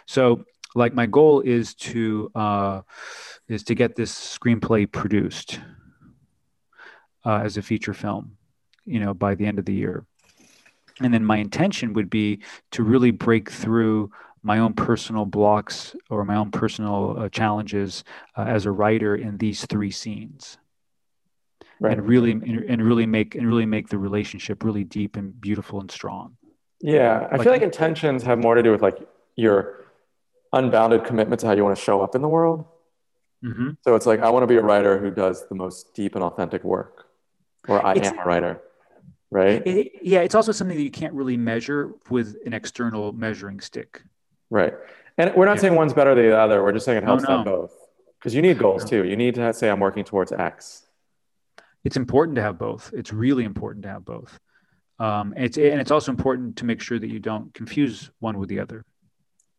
So 0.07 0.45
like 0.75 0.93
my 0.93 1.07
goal 1.07 1.41
is 1.41 1.75
to 1.75 2.31
uh, 2.35 2.81
is 3.49 3.63
to 3.65 3.75
get 3.75 3.97
this 3.97 4.13
screenplay 4.13 4.91
produced 4.91 5.61
uh, 7.25 7.41
as 7.43 7.57
a 7.57 7.63
feature 7.63 7.95
film 7.95 8.37
you 8.85 9.01
know 9.01 9.15
by 9.15 9.35
the 9.35 9.47
end 9.47 9.59
of 9.59 9.65
the 9.65 9.73
year 9.73 10.05
and 11.01 11.13
then 11.13 11.25
my 11.25 11.39
intention 11.39 11.93
would 11.93 12.11
be 12.11 12.41
to 12.71 12.83
really 12.83 13.11
break 13.11 13.51
through 13.51 14.11
my 14.43 14.59
own 14.59 14.75
personal 14.75 15.25
blocks 15.25 15.97
or 16.11 16.25
my 16.25 16.37
own 16.37 16.51
personal 16.51 17.17
uh, 17.19 17.29
challenges 17.31 18.05
uh, 18.37 18.43
as 18.43 18.67
a 18.67 18.71
writer 18.71 19.17
in 19.17 19.39
these 19.39 19.65
three 19.67 19.91
scenes 19.91 20.59
right. 21.81 21.97
and 21.97 22.07
really 22.07 22.33
and 22.33 22.83
really 22.83 23.07
make 23.07 23.35
and 23.35 23.47
really 23.47 23.67
make 23.67 23.89
the 23.89 23.99
relationship 23.99 24.63
really 24.63 24.85
deep 24.85 25.17
and 25.17 25.41
beautiful 25.41 25.81
and 25.81 25.91
strong 25.91 26.37
yeah 26.81 27.27
i 27.31 27.37
like, 27.37 27.43
feel 27.43 27.53
like 27.53 27.63
intentions 27.63 28.23
have 28.23 28.39
more 28.39 28.55
to 28.55 28.63
do 28.63 28.71
with 28.71 28.83
like 28.83 28.99
your 29.37 29.85
unbounded 30.55 31.05
commitment 31.05 31.41
to 31.41 31.47
how 31.47 31.53
you 31.53 31.65
want 31.65 31.77
to 31.77 31.83
show 31.83 32.01
up 32.01 32.15
in 32.15 32.23
the 32.23 32.29
world. 32.29 32.65
Mm-hmm. 33.45 33.71
So 33.83 33.95
it's 33.95 34.07
like, 34.07 34.21
I 34.21 34.31
want 34.31 34.43
to 34.43 34.47
be 34.47 34.57
a 34.57 34.63
writer 34.63 34.99
who 34.99 35.11
does 35.11 35.47
the 35.49 35.55
most 35.55 35.95
deep 35.95 36.15
and 36.15 36.25
authentic 36.25 36.65
work, 36.65 37.07
or 37.69 37.85
I 37.85 37.93
it's, 37.95 38.09
am 38.09 38.19
a 38.19 38.25
writer, 38.25 38.61
right? 39.31 39.63
It, 39.67 39.93
yeah, 40.03 40.21
it's 40.21 40.35
also 40.35 40.51
something 40.51 40.77
that 40.77 40.83
you 40.83 40.91
can't 40.91 41.13
really 41.13 41.37
measure 41.37 41.93
with 42.09 42.37
an 42.47 42.55
external 42.55 43.13
measuring 43.13 43.61
stick. 43.61 44.03
Right. 44.51 44.73
And 45.19 45.35
we're 45.35 45.45
not 45.45 45.57
yeah. 45.57 45.63
saying 45.63 45.75
one's 45.75 45.93
better 45.93 46.15
than 46.15 46.25
the 46.25 46.39
other. 46.39 46.63
We're 46.63 46.73
just 46.73 46.87
saying 46.87 46.99
it 46.99 47.05
helps 47.05 47.25
oh, 47.25 47.31
no. 47.31 47.37
have 47.37 47.45
both. 47.45 47.73
Because 48.19 48.35
you 48.35 48.41
need 48.41 48.59
goals 48.59 48.85
too. 48.85 49.05
You 49.05 49.17
need 49.17 49.35
to 49.35 49.53
say, 49.53 49.69
I'm 49.69 49.81
working 49.81 50.05
towards 50.05 50.33
X. 50.33 50.87
It's 51.85 51.99
important 51.99 52.37
to 52.37 52.43
have 52.43 52.57
both. 52.57 52.91
It's 52.95 53.13
really 53.13 53.45
important 53.45 53.83
to 53.83 53.91
have 53.91 54.05
both. 54.07 54.39
Um, 54.99 55.35
it's, 55.37 55.59
and 55.59 55.79
it's 55.81 55.91
also 55.91 56.11
important 56.11 56.57
to 56.57 56.65
make 56.65 56.81
sure 56.81 56.99
that 56.99 57.11
you 57.11 57.19
don't 57.19 57.53
confuse 57.53 58.11
one 58.21 58.39
with 58.39 58.49
the 58.49 58.61
other. 58.61 58.87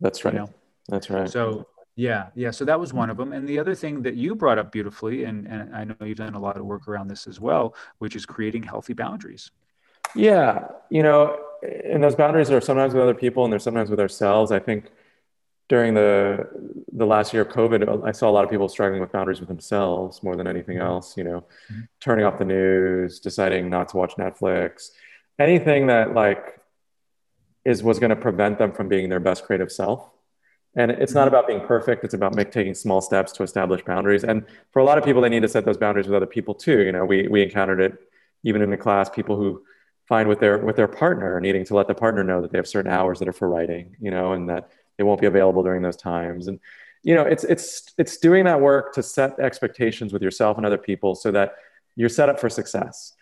That's 0.01 0.25
right. 0.25 0.33
You 0.33 0.39
know? 0.39 0.49
That's 0.87 1.11
right. 1.11 1.29
So 1.29 1.67
yeah, 1.95 2.27
yeah. 2.35 2.51
So 2.51 2.65
that 2.65 2.79
was 2.79 2.93
one 2.93 3.09
of 3.09 3.17
them. 3.17 3.31
And 3.31 3.47
the 3.47 3.57
other 3.57 3.73
thing 3.73 4.01
that 4.03 4.15
you 4.15 4.35
brought 4.35 4.57
up 4.57 4.71
beautifully, 4.71 5.23
and, 5.23 5.47
and 5.47 5.73
I 5.73 5.85
know 5.85 5.95
you've 6.01 6.17
done 6.17 6.35
a 6.35 6.39
lot 6.39 6.57
of 6.57 6.65
work 6.65 6.87
around 6.87 7.07
this 7.07 7.25
as 7.25 7.39
well, 7.39 7.75
which 7.99 8.15
is 8.15 8.25
creating 8.25 8.63
healthy 8.63 8.93
boundaries. 8.93 9.51
Yeah. 10.13 10.67
You 10.89 11.03
know, 11.03 11.39
and 11.63 12.03
those 12.03 12.15
boundaries 12.15 12.51
are 12.51 12.61
sometimes 12.61 12.93
with 12.93 13.03
other 13.03 13.13
people 13.13 13.43
and 13.43 13.51
they're 13.51 13.59
sometimes 13.59 13.89
with 13.89 13.99
ourselves. 13.99 14.51
I 14.51 14.59
think 14.59 14.91
during 15.67 15.93
the 15.93 16.47
the 16.91 17.05
last 17.05 17.33
year 17.33 17.41
of 17.41 17.49
COVID, 17.49 18.05
I 18.05 18.11
saw 18.11 18.29
a 18.29 18.31
lot 18.31 18.43
of 18.43 18.51
people 18.51 18.69
struggling 18.69 19.01
with 19.01 19.11
boundaries 19.11 19.39
with 19.39 19.49
themselves 19.49 20.21
more 20.21 20.35
than 20.35 20.47
anything 20.47 20.77
else, 20.77 21.17
you 21.17 21.23
know, 21.23 21.43
mm-hmm. 21.71 21.81
turning 21.99 22.25
off 22.25 22.37
the 22.37 22.45
news, 22.45 23.19
deciding 23.19 23.69
not 23.69 23.89
to 23.89 23.97
watch 23.97 24.13
Netflix, 24.15 24.91
anything 25.39 25.87
that 25.87 26.13
like 26.13 26.59
is 27.63 27.81
was 27.81 27.99
going 27.99 28.11
to 28.11 28.15
prevent 28.15 28.59
them 28.59 28.71
from 28.71 28.87
being 28.87 29.09
their 29.09 29.19
best 29.19 29.43
creative 29.45 29.71
self. 29.71 30.09
And 30.75 30.91
it's 30.91 31.13
not 31.13 31.21
mm-hmm. 31.21 31.35
about 31.35 31.47
being 31.47 31.61
perfect. 31.61 32.03
It's 32.03 32.13
about 32.13 32.35
make, 32.35 32.51
taking 32.51 32.73
small 32.73 33.01
steps 33.01 33.31
to 33.33 33.43
establish 33.43 33.81
boundaries. 33.83 34.23
And 34.23 34.45
for 34.71 34.79
a 34.79 34.83
lot 34.83 34.97
of 34.97 35.05
people, 35.05 35.21
they 35.21 35.29
need 35.29 35.41
to 35.41 35.47
set 35.47 35.65
those 35.65 35.77
boundaries 35.77 36.07
with 36.07 36.15
other 36.15 36.25
people 36.25 36.53
too. 36.53 36.81
You 36.81 36.91
know, 36.91 37.05
we, 37.05 37.27
we 37.27 37.41
encountered 37.41 37.79
it 37.79 37.97
even 38.43 38.61
in 38.61 38.69
the 38.69 38.77
class, 38.77 39.09
people 39.09 39.37
who 39.37 39.63
find 40.05 40.29
with 40.29 40.39
their, 40.39 40.59
with 40.59 40.75
their 40.75 40.87
partner 40.87 41.39
needing 41.39 41.65
to 41.65 41.75
let 41.75 41.87
the 41.87 41.95
partner 41.95 42.23
know 42.23 42.41
that 42.41 42.51
they 42.51 42.57
have 42.57 42.67
certain 42.67 42.91
hours 42.91 43.19
that 43.19 43.27
are 43.27 43.33
for 43.33 43.49
writing, 43.49 43.95
you 43.99 44.11
know, 44.11 44.33
and 44.33 44.49
that 44.49 44.69
they 44.97 45.03
won't 45.03 45.19
be 45.19 45.27
available 45.27 45.63
during 45.63 45.81
those 45.81 45.95
times. 45.95 46.47
And, 46.47 46.59
you 47.03 47.15
know, 47.15 47.23
it's, 47.23 47.43
it's, 47.43 47.93
it's 47.97 48.17
doing 48.17 48.45
that 48.45 48.61
work 48.61 48.93
to 48.93 49.03
set 49.03 49.39
expectations 49.39 50.13
with 50.13 50.21
yourself 50.21 50.57
and 50.57 50.65
other 50.65 50.77
people 50.77 51.15
so 51.15 51.31
that 51.31 51.55
you're 51.95 52.09
set 52.09 52.29
up 52.29 52.39
for 52.39 52.49
success. 52.49 53.13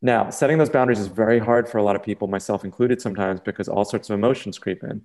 Now, 0.00 0.30
setting 0.30 0.58
those 0.58 0.70
boundaries 0.70 1.00
is 1.00 1.08
very 1.08 1.38
hard 1.38 1.68
for 1.68 1.78
a 1.78 1.82
lot 1.82 1.96
of 1.96 2.02
people, 2.02 2.28
myself 2.28 2.64
included 2.64 3.00
sometimes, 3.00 3.40
because 3.40 3.68
all 3.68 3.84
sorts 3.84 4.08
of 4.10 4.14
emotions 4.14 4.58
creep 4.58 4.82
in 4.82 5.02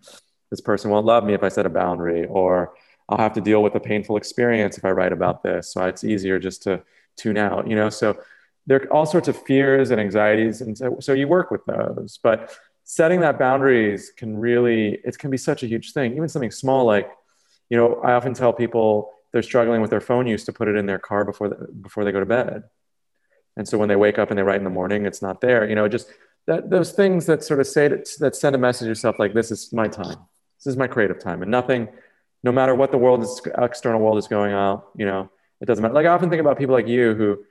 this 0.54 0.62
person 0.62 0.92
won't 0.92 1.08
love 1.08 1.24
me 1.24 1.34
if 1.34 1.42
I 1.42 1.50
set 1.50 1.66
a 1.66 1.70
boundary, 1.70 2.28
or 2.28 2.76
I'll 3.10 3.18
have 3.18 3.34
to 3.34 3.42
deal 3.42 3.64
with 3.64 3.74
a 3.74 3.80
painful 3.80 4.18
experience 4.18 4.78
if 4.78 4.86
I 4.86 4.92
write 4.92 5.12
about 5.12 5.42
this. 5.42 5.74
So 5.74 5.84
it's 5.86 6.04
easier 6.04 6.38
just 6.38 6.62
to 6.64 6.84
tune 7.18 7.38
out, 7.38 7.68
you 7.68 7.76
know? 7.76 7.90
So 7.90 8.20
there 8.68 8.78
are 8.84 8.94
all 8.94 9.08
sorts 9.08 9.28
of 9.28 9.36
fears 9.48 9.90
and 9.90 10.00
anxieties. 10.00 10.62
And 10.62 10.78
so, 10.78 10.98
so 11.00 11.14
you 11.14 11.28
work 11.28 11.50
with 11.50 11.66
those. 11.66 12.20
But 12.22 12.56
setting 12.84 13.22
that 13.22 13.40
boundaries 13.40 14.12
can 14.16 14.38
really, 14.38 15.00
it 15.04 15.18
can 15.18 15.32
be 15.32 15.38
such 15.38 15.64
a 15.64 15.68
huge 15.68 15.92
thing. 15.94 16.12
Even 16.16 16.30
something 16.30 16.52
small 16.52 16.86
like, 16.86 17.10
you 17.72 17.76
know, 17.76 18.00
I 18.04 18.12
often 18.12 18.36
tell 18.36 18.54
people 18.54 19.12
they're 19.32 19.42
struggling 19.42 19.82
with 19.82 19.90
their 19.90 20.02
phone 20.02 20.28
use 20.28 20.44
to 20.46 20.54
put 20.54 20.68
it 20.68 20.76
in 20.76 20.86
their 20.86 21.00
car 21.00 21.26
before, 21.26 21.50
the, 21.50 21.68
before 21.82 22.06
they 22.06 22.12
go 22.12 22.20
to 22.20 22.28
bed. 22.28 22.66
And 23.58 23.68
so 23.68 23.80
when 23.80 23.90
they 23.90 23.96
wake 23.96 24.20
up 24.20 24.30
and 24.30 24.38
they 24.38 24.44
write 24.44 24.58
in 24.58 24.66
the 24.66 24.70
morning, 24.70 25.08
it's 25.08 25.24
not 25.24 25.42
there. 25.42 25.68
You 25.68 25.74
know, 25.74 25.88
just 25.88 26.12
that 26.46 26.70
those 26.70 26.92
things 26.92 27.26
that 27.26 27.44
sort 27.44 27.60
of 27.60 27.66
say 27.66 27.90
to, 27.90 28.04
that 28.20 28.36
send 28.36 28.56
a 28.56 28.60
message 28.60 28.86
to 28.86 28.90
yourself 28.90 29.18
like, 29.18 29.34
this 29.34 29.50
is 29.50 29.74
my 29.74 29.88
time 29.88 30.18
this 30.64 30.72
is 30.72 30.78
my 30.78 30.88
creative 30.88 31.20
time 31.20 31.42
and 31.42 31.52
nothing 31.52 31.90
no 32.44 32.52
matter 32.52 32.76
what 32.76 32.92
the 32.92 32.98
world 32.98 33.22
is 33.22 33.42
external 33.58 34.00
world 34.00 34.18
is 34.18 34.28
going 34.28 34.54
on 34.54 34.82
you 34.96 35.06
know 35.06 35.30
it 35.62 35.66
doesn't 35.66 35.82
matter 35.82 35.94
like 35.94 36.06
i 36.06 36.10
often 36.10 36.30
think 36.30 36.40
about 36.40 36.58
people 36.58 36.74
like 36.74 36.88
you 36.88 37.14
who 37.16 37.44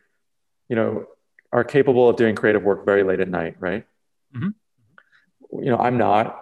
you 0.69 0.77
know 0.77 1.07
are 1.53 1.65
capable 1.65 2.09
of 2.09 2.17
doing 2.17 2.35
creative 2.35 2.63
work 2.63 2.85
very 2.85 3.03
late 3.03 3.21
at 3.21 3.29
night 3.29 3.57
right 3.59 3.87
mm-hmm. 4.35 4.49
you 5.63 5.71
know 5.71 5.79
i'm 5.79 5.99
not 5.99 6.39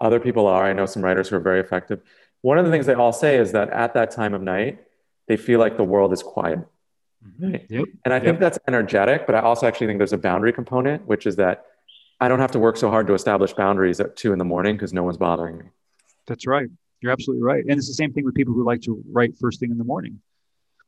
other 0.00 0.20
people 0.20 0.46
are 0.46 0.64
i 0.64 0.72
know 0.72 0.86
some 0.86 1.02
writers 1.02 1.28
who 1.28 1.36
are 1.36 1.40
very 1.40 1.60
effective 1.60 2.00
one 2.42 2.58
of 2.58 2.64
the 2.64 2.70
things 2.70 2.86
they 2.86 2.94
all 2.94 3.12
say 3.12 3.36
is 3.36 3.52
that 3.52 3.70
at 3.70 3.94
that 3.94 4.10
time 4.10 4.34
of 4.34 4.42
night 4.42 4.82
they 5.28 5.36
feel 5.36 5.60
like 5.60 5.76
the 5.76 5.84
world 5.84 6.12
is 6.12 6.22
quiet 6.22 6.58
mm-hmm. 7.26 7.52
right? 7.52 7.66
yep. 7.68 7.84
and 8.04 8.12
i 8.14 8.20
think 8.20 8.38
that's 8.40 8.58
energetic 8.68 9.26
but 9.26 9.34
i 9.34 9.40
also 9.40 9.66
actually 9.66 9.86
think 9.86 9.98
there's 9.98 10.12
a 10.12 10.18
boundary 10.18 10.52
component 10.52 11.06
which 11.06 11.26
is 11.26 11.36
that 11.36 11.64
i 12.20 12.28
don't 12.28 12.40
have 12.40 12.50
to 12.50 12.58
work 12.58 12.76
so 12.76 12.90
hard 12.90 13.06
to 13.06 13.14
establish 13.14 13.52
boundaries 13.52 14.00
at 14.00 14.16
two 14.16 14.32
in 14.32 14.38
the 14.38 14.44
morning 14.44 14.74
because 14.74 14.92
no 14.92 15.02
one's 15.02 15.18
bothering 15.18 15.58
me 15.58 15.66
that's 16.26 16.46
right. 16.46 16.68
You're 17.00 17.12
absolutely 17.12 17.42
right. 17.42 17.64
And 17.66 17.78
it's 17.78 17.88
the 17.88 17.94
same 17.94 18.12
thing 18.12 18.24
with 18.24 18.34
people 18.34 18.54
who 18.54 18.64
like 18.64 18.82
to 18.82 19.02
write 19.10 19.36
first 19.38 19.60
thing 19.60 19.70
in 19.70 19.78
the 19.78 19.84
morning. 19.84 20.20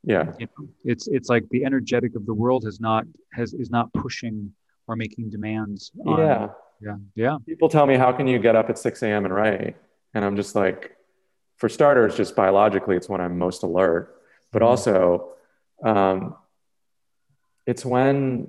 Yeah. 0.05 0.33
You 0.39 0.49
know, 0.59 0.69
it's 0.85 1.07
it's 1.09 1.29
like 1.29 1.49
the 1.51 1.65
energetic 1.65 2.17
of 2.17 2.27
the 2.27 2.35
world 2.35 2.65
has 2.65 2.81
not 2.81 3.05
has 3.33 3.55
is 3.55 3.71
not 3.71 3.93
pushing 3.93 4.53
or 4.89 4.97
making 4.97 5.31
demands. 5.31 5.93
On, 6.05 6.19
yeah. 6.19 6.49
Yeah. 6.81 6.97
Yeah. 7.15 7.37
People 7.47 7.69
tell 7.69 7.87
me, 7.87 7.97
how 7.97 8.13
can 8.13 8.27
you 8.27 8.39
get 8.39 8.57
up 8.57 8.69
at 8.69 8.79
6 8.79 9.03
a.m. 9.05 9.25
and 9.25 9.35
write? 9.35 9.77
And 10.15 10.25
I'm 10.25 10.37
just 10.37 10.57
like, 10.57 10.97
for 11.57 11.69
starters, 11.69 12.17
just 12.17 12.35
biologically, 12.35 12.97
it's 12.97 13.09
when 13.09 13.21
I'm 13.21 13.39
most 13.39 13.63
alert. 13.63 14.21
But 14.51 14.63
mm-hmm. 14.63 14.69
also, 14.69 15.29
um, 15.85 16.35
it's 17.67 17.85
when 17.85 18.49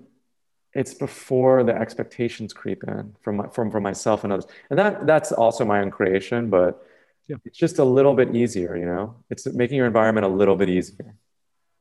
it's 0.74 0.94
before 0.94 1.63
the 1.63 1.75
expectations 1.75 2.53
creep 2.53 2.84
in 2.88 3.15
from 3.22 3.38
my, 3.38 3.48
from 3.48 3.72
from 3.72 3.84
myself 3.84 4.24
and 4.24 4.34
others. 4.34 4.46
And 4.70 4.80
that 4.80 5.06
that's 5.06 5.32
also 5.32 5.65
my 5.65 5.80
own 5.80 5.92
creation 5.92 6.50
but 6.50 6.86
yeah. 7.27 7.38
it's 7.46 7.58
just 7.58 7.80
a 7.80 7.84
little 7.84 8.13
bit 8.13 8.36
easier 8.36 8.75
you 8.75 8.86
know? 8.86 9.15
It's 9.30 9.46
making 9.48 9.77
your 9.77 9.88
environment 9.88 10.25
a 10.25 10.30
little 10.30 10.56
bit 10.56 10.70
easier. 10.70 11.15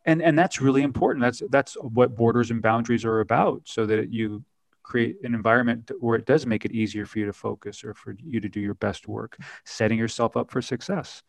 And 0.04 0.20
and 0.20 0.38
that's 0.38 0.60
really 0.60 0.82
important. 0.82 1.22
That's 1.22 1.42
that's 1.50 1.74
what 1.74 2.16
borders 2.16 2.50
and 2.50 2.60
boundaries 2.60 3.04
are 3.04 3.20
about 3.20 3.62
so 3.64 3.86
that 3.86 4.12
you 4.12 4.44
create 4.82 5.16
an 5.22 5.34
environment 5.34 5.90
where 6.00 6.16
it 6.16 6.26
does 6.26 6.44
make 6.44 6.64
it 6.64 6.72
easier 6.72 7.06
for 7.06 7.20
you 7.20 7.26
to 7.26 7.32
focus 7.32 7.84
or 7.84 7.94
for 7.94 8.16
you 8.18 8.40
to 8.40 8.48
do 8.48 8.58
your 8.60 8.74
best 8.74 9.06
work 9.06 9.38
setting 9.64 9.96
yourself 9.96 10.36
up 10.36 10.50
for 10.50 10.60
success 10.60 11.22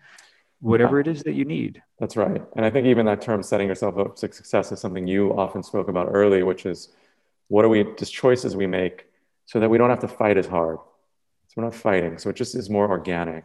whatever 0.63 0.97
it 0.97 1.07
is 1.07 1.23
that 1.23 1.33
you 1.33 1.43
need. 1.43 1.83
That's 1.99 2.15
right. 2.15 2.41
And 2.55 2.65
i 2.65 2.69
think 2.69 2.87
even 2.87 3.05
that 3.05 3.21
term 3.21 3.43
setting 3.43 3.67
yourself 3.67 3.97
up 3.97 4.17
for 4.17 4.31
success 4.31 4.71
is 4.71 4.79
something 4.79 5.05
you 5.05 5.37
often 5.37 5.61
spoke 5.61 5.89
about 5.89 6.07
early 6.09 6.41
which 6.41 6.65
is 6.65 6.89
what 7.47 7.65
are 7.65 7.69
we, 7.69 7.85
just 7.97 8.13
choices 8.13 8.55
we 8.55 8.67
make 8.67 9.05
so 9.45 9.59
that 9.59 9.69
we 9.69 9.77
don't 9.77 9.89
have 9.89 9.99
to 9.99 10.07
fight 10.07 10.37
as 10.37 10.47
hard. 10.47 10.77
So 11.47 11.53
we're 11.57 11.65
not 11.65 11.75
fighting. 11.75 12.17
So 12.17 12.29
it 12.29 12.35
just 12.35 12.55
is 12.55 12.69
more 12.69 12.89
organic. 12.89 13.43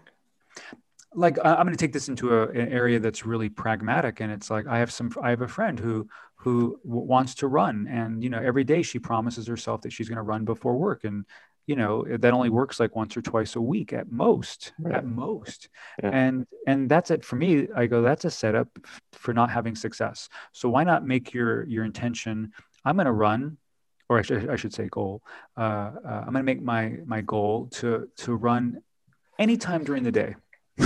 Like 1.14 1.38
I'm 1.42 1.66
going 1.66 1.76
to 1.76 1.76
take 1.76 1.92
this 1.92 2.08
into 2.08 2.34
a, 2.34 2.48
an 2.48 2.68
area 2.72 3.00
that's 3.00 3.24
really 3.24 3.48
pragmatic, 3.48 4.20
and 4.20 4.30
it's 4.30 4.50
like 4.50 4.66
I 4.66 4.78
have 4.78 4.92
some. 4.92 5.10
I 5.22 5.30
have 5.30 5.40
a 5.40 5.48
friend 5.48 5.78
who 5.78 6.06
who 6.36 6.78
wants 6.84 7.34
to 7.36 7.48
run, 7.48 7.88
and 7.90 8.22
you 8.22 8.28
know 8.28 8.38
every 8.38 8.62
day 8.62 8.82
she 8.82 8.98
promises 8.98 9.46
herself 9.46 9.80
that 9.82 9.92
she's 9.92 10.08
going 10.08 10.16
to 10.16 10.22
run 10.22 10.44
before 10.44 10.76
work, 10.76 11.04
and 11.04 11.24
you 11.68 11.76
know 11.76 12.04
that 12.08 12.32
only 12.32 12.48
works 12.48 12.80
like 12.80 12.96
once 12.96 13.16
or 13.16 13.22
twice 13.22 13.54
a 13.54 13.60
week 13.60 13.92
at 13.92 14.10
most 14.10 14.72
right. 14.80 14.96
at 14.96 15.06
most 15.06 15.68
yeah. 16.02 16.10
and 16.12 16.46
and 16.66 16.88
that's 16.88 17.10
it 17.10 17.24
for 17.24 17.36
me 17.36 17.68
i 17.76 17.86
go 17.86 18.00
that's 18.00 18.24
a 18.24 18.30
setup 18.30 18.68
for 19.12 19.34
not 19.34 19.50
having 19.50 19.76
success 19.76 20.30
so 20.52 20.68
why 20.68 20.82
not 20.82 21.06
make 21.06 21.34
your 21.34 21.64
your 21.64 21.84
intention 21.84 22.50
i'm 22.86 22.96
going 22.96 23.04
to 23.04 23.12
run 23.12 23.58
or 24.08 24.18
I 24.18 24.22
should, 24.22 24.48
I 24.48 24.56
should 24.56 24.72
say 24.72 24.88
goal. 24.88 25.22
Uh, 25.56 25.60
uh, 25.60 26.24
I'm 26.26 26.32
going 26.32 26.34
to 26.34 26.42
make 26.42 26.62
my 26.62 26.98
my 27.06 27.20
goal 27.20 27.68
to 27.72 28.08
to 28.18 28.34
run 28.34 28.82
anytime 29.38 29.84
during 29.84 30.02
the 30.02 30.12
day. 30.12 30.36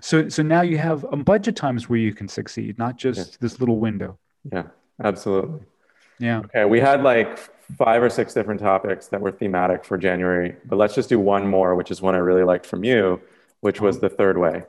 so 0.00 0.28
so 0.28 0.42
now 0.42 0.62
you 0.62 0.78
have 0.78 1.04
a 1.10 1.16
bunch 1.16 1.48
of 1.48 1.54
times 1.54 1.88
where 1.88 1.98
you 1.98 2.14
can 2.14 2.28
succeed, 2.28 2.78
not 2.78 2.96
just 2.96 3.32
yeah. 3.32 3.36
this 3.40 3.60
little 3.60 3.78
window. 3.78 4.18
Yeah, 4.52 4.64
absolutely. 5.02 5.60
Yeah. 6.18 6.40
Okay, 6.40 6.64
we 6.64 6.80
had 6.80 7.02
like 7.02 7.38
five 7.76 8.02
or 8.02 8.10
six 8.10 8.34
different 8.34 8.60
topics 8.60 9.08
that 9.08 9.20
were 9.20 9.32
thematic 9.32 9.84
for 9.84 9.98
January, 9.98 10.56
but 10.66 10.76
let's 10.76 10.94
just 10.94 11.08
do 11.08 11.18
one 11.18 11.46
more, 11.46 11.74
which 11.74 11.90
is 11.90 12.02
one 12.02 12.14
I 12.14 12.18
really 12.18 12.44
liked 12.44 12.66
from 12.66 12.84
you, 12.84 13.20
which 13.60 13.80
was 13.80 13.98
the 13.98 14.08
third 14.08 14.38
way. 14.38 14.64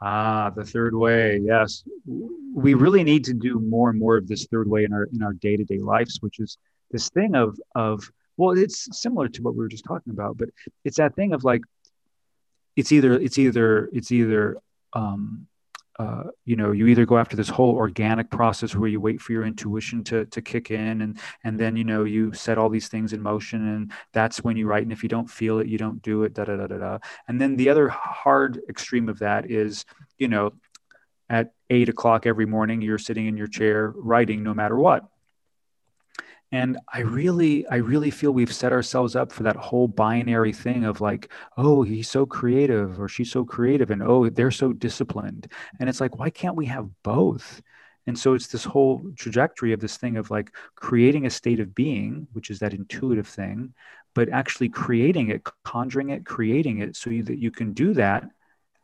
Ah, 0.00 0.50
the 0.50 0.64
third 0.64 0.94
way. 0.94 1.40
Yes, 1.42 1.84
we 2.60 2.74
really 2.74 3.02
need 3.02 3.24
to 3.24 3.34
do 3.34 3.60
more 3.60 3.90
and 3.90 3.98
more 3.98 4.16
of 4.16 4.28
this 4.28 4.46
third 4.46 4.68
way 4.68 4.84
in 4.84 4.92
our 4.92 5.04
in 5.12 5.22
our 5.22 5.32
day 5.32 5.56
to 5.56 5.64
day 5.64 5.78
lives, 5.78 6.18
which 6.20 6.38
is 6.38 6.58
this 6.90 7.08
thing 7.10 7.34
of 7.34 7.58
of 7.74 8.10
well, 8.36 8.56
it's 8.56 8.88
similar 8.98 9.28
to 9.28 9.42
what 9.42 9.54
we 9.54 9.58
were 9.58 9.68
just 9.68 9.84
talking 9.84 10.12
about, 10.12 10.38
but 10.38 10.48
it's 10.84 10.96
that 10.96 11.14
thing 11.14 11.34
of 11.34 11.44
like 11.44 11.62
it's 12.76 12.92
either 12.92 13.12
it's 13.14 13.38
either 13.38 13.90
it's 13.92 14.10
either 14.10 14.56
um, 14.94 15.46
uh, 15.98 16.24
you 16.46 16.56
know 16.56 16.72
you 16.72 16.86
either 16.86 17.04
go 17.04 17.18
after 17.18 17.36
this 17.36 17.50
whole 17.50 17.74
organic 17.74 18.30
process 18.30 18.74
where 18.74 18.88
you 18.88 18.98
wait 19.00 19.20
for 19.20 19.32
your 19.32 19.44
intuition 19.44 20.02
to 20.04 20.24
to 20.26 20.40
kick 20.40 20.70
in 20.70 21.02
and 21.02 21.18
and 21.44 21.58
then 21.58 21.76
you 21.76 21.84
know 21.84 22.04
you 22.04 22.32
set 22.32 22.56
all 22.56 22.70
these 22.70 22.88
things 22.88 23.12
in 23.12 23.20
motion 23.20 23.68
and 23.74 23.92
that's 24.12 24.42
when 24.42 24.56
you 24.56 24.66
write. 24.66 24.84
And 24.84 24.92
if 24.92 25.02
you 25.02 25.10
don't 25.10 25.28
feel 25.28 25.58
it 25.58 25.66
you 25.66 25.76
don't 25.76 26.00
do 26.00 26.22
it 26.22 26.32
da 26.32 26.44
da 26.44 26.56
da 26.56 26.66
da 26.66 26.78
da. 26.78 26.98
And 27.28 27.38
then 27.38 27.56
the 27.56 27.68
other 27.68 27.88
hard 27.88 28.60
extreme 28.70 29.10
of 29.10 29.18
that 29.18 29.50
is 29.50 29.84
you 30.16 30.28
know 30.28 30.52
at 31.30 31.52
eight 31.70 31.88
o'clock 31.88 32.26
every 32.26 32.44
morning 32.44 32.82
you're 32.82 32.98
sitting 32.98 33.26
in 33.26 33.36
your 33.36 33.46
chair 33.46 33.94
writing 33.96 34.42
no 34.42 34.52
matter 34.52 34.76
what. 34.76 35.08
And 36.52 36.78
i 36.92 37.00
really 37.00 37.66
i 37.68 37.76
really 37.76 38.10
feel 38.10 38.32
we've 38.32 38.52
set 38.52 38.72
ourselves 38.72 39.14
up 39.14 39.30
for 39.30 39.44
that 39.44 39.54
whole 39.54 39.86
binary 39.86 40.52
thing 40.52 40.84
of 40.84 41.00
like 41.00 41.30
oh 41.56 41.82
he's 41.82 42.10
so 42.10 42.26
creative 42.26 43.00
or 43.00 43.08
she's 43.08 43.30
so 43.30 43.44
creative 43.44 43.92
and 43.92 44.02
oh 44.02 44.28
they're 44.28 44.50
so 44.50 44.72
disciplined. 44.72 45.46
And 45.78 45.88
it's 45.88 46.00
like 46.00 46.18
why 46.18 46.28
can't 46.30 46.56
we 46.56 46.66
have 46.66 46.88
both? 47.04 47.62
And 48.08 48.18
so 48.18 48.34
it's 48.34 48.48
this 48.48 48.64
whole 48.64 49.02
trajectory 49.16 49.72
of 49.72 49.78
this 49.78 49.96
thing 49.96 50.16
of 50.16 50.32
like 50.32 50.52
creating 50.74 51.26
a 51.26 51.30
state 51.30 51.60
of 51.60 51.72
being 51.72 52.26
which 52.32 52.50
is 52.50 52.58
that 52.58 52.74
intuitive 52.74 53.28
thing 53.28 53.72
but 54.12 54.28
actually 54.30 54.68
creating 54.68 55.28
it 55.30 55.46
conjuring 55.64 56.10
it 56.10 56.26
creating 56.26 56.78
it 56.78 56.96
so 56.96 57.10
that 57.10 57.38
you 57.38 57.52
can 57.52 57.72
do 57.72 57.94
that 57.94 58.28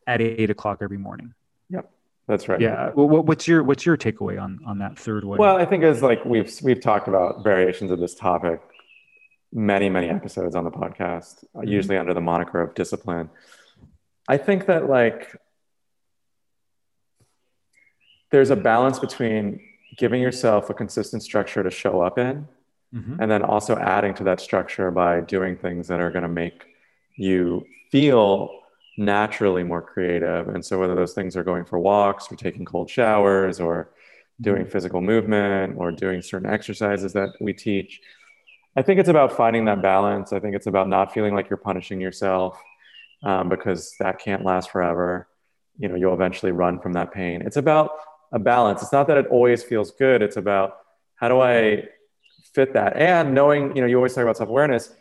at 0.06 0.20
eight 0.20 0.50
o'clock 0.50 0.78
every 0.82 0.98
morning. 0.98 1.34
Yep 1.70 1.90
that's 2.28 2.48
right. 2.48 2.60
Yeah. 2.60 2.90
Well, 2.94 3.08
what's 3.08 3.46
your 3.46 3.62
what's 3.62 3.86
your 3.86 3.96
takeaway 3.96 4.40
on 4.40 4.60
on 4.66 4.78
that 4.78 4.98
third 4.98 5.24
way? 5.24 5.38
Well, 5.38 5.56
I 5.56 5.64
think 5.64 5.84
as 5.84 6.02
like 6.02 6.24
we've 6.24 6.52
we've 6.62 6.80
talked 6.80 7.08
about 7.08 7.44
variations 7.44 7.90
of 7.90 8.00
this 8.00 8.14
topic 8.14 8.60
many 9.52 9.88
many 9.88 10.08
episodes 10.08 10.56
on 10.56 10.64
the 10.64 10.70
podcast, 10.70 11.44
mm-hmm. 11.54 11.68
usually 11.68 11.96
under 11.96 12.12
the 12.12 12.20
moniker 12.20 12.60
of 12.60 12.74
discipline. 12.74 13.30
I 14.28 14.38
think 14.38 14.66
that 14.66 14.88
like 14.88 15.36
there's 18.30 18.50
a 18.50 18.56
balance 18.56 18.98
between 18.98 19.60
giving 19.96 20.20
yourself 20.20 20.68
a 20.68 20.74
consistent 20.74 21.22
structure 21.22 21.62
to 21.62 21.70
show 21.70 22.00
up 22.00 22.18
in 22.18 22.48
mm-hmm. 22.94 23.20
and 23.20 23.30
then 23.30 23.42
also 23.42 23.76
adding 23.76 24.14
to 24.14 24.24
that 24.24 24.40
structure 24.40 24.90
by 24.90 25.20
doing 25.20 25.56
things 25.56 25.88
that 25.88 26.00
are 26.00 26.10
going 26.10 26.22
to 26.22 26.28
make 26.28 26.66
you 27.14 27.64
feel 27.90 28.50
naturally 28.96 29.62
more 29.62 29.82
creative. 29.82 30.48
And 30.48 30.64
so 30.64 30.78
whether 30.78 30.94
those 30.94 31.12
things 31.12 31.36
are 31.36 31.44
going 31.44 31.64
for 31.64 31.78
walks 31.78 32.30
or 32.30 32.36
taking 32.36 32.64
cold 32.64 32.88
showers 32.88 33.60
or 33.60 33.90
doing 34.40 34.62
mm-hmm. 34.62 34.70
physical 34.70 35.00
movement 35.00 35.74
or 35.76 35.92
doing 35.92 36.22
certain 36.22 36.48
exercises 36.48 37.12
that 37.12 37.30
we 37.40 37.52
teach, 37.52 38.00
I 38.76 38.82
think 38.82 39.00
it's 39.00 39.08
about 39.08 39.36
finding 39.36 39.64
that 39.66 39.82
balance. 39.82 40.32
I 40.32 40.40
think 40.40 40.54
it's 40.54 40.66
about 40.66 40.88
not 40.88 41.12
feeling 41.12 41.34
like 41.34 41.48
you're 41.48 41.56
punishing 41.56 42.00
yourself 42.00 42.60
um, 43.22 43.48
because 43.48 43.94
that 44.00 44.18
can't 44.18 44.44
last 44.44 44.70
forever. 44.70 45.28
You 45.78 45.88
know, 45.88 45.94
you'll 45.94 46.14
eventually 46.14 46.52
run 46.52 46.80
from 46.80 46.92
that 46.94 47.12
pain. 47.12 47.42
It's 47.42 47.56
about 47.56 47.90
a 48.32 48.38
balance. 48.38 48.82
It's 48.82 48.92
not 48.92 49.06
that 49.08 49.16
it 49.16 49.26
always 49.28 49.62
feels 49.62 49.90
good. 49.92 50.22
It's 50.22 50.36
about 50.36 50.78
how 51.14 51.28
do 51.28 51.40
I 51.40 51.88
fit 52.54 52.74
that? 52.74 52.96
And 52.96 53.34
knowing, 53.34 53.74
you 53.74 53.82
know, 53.82 53.88
you 53.88 53.96
always 53.96 54.14
talk 54.14 54.22
about 54.22 54.36
self 54.36 54.48
awareness. 54.48 54.92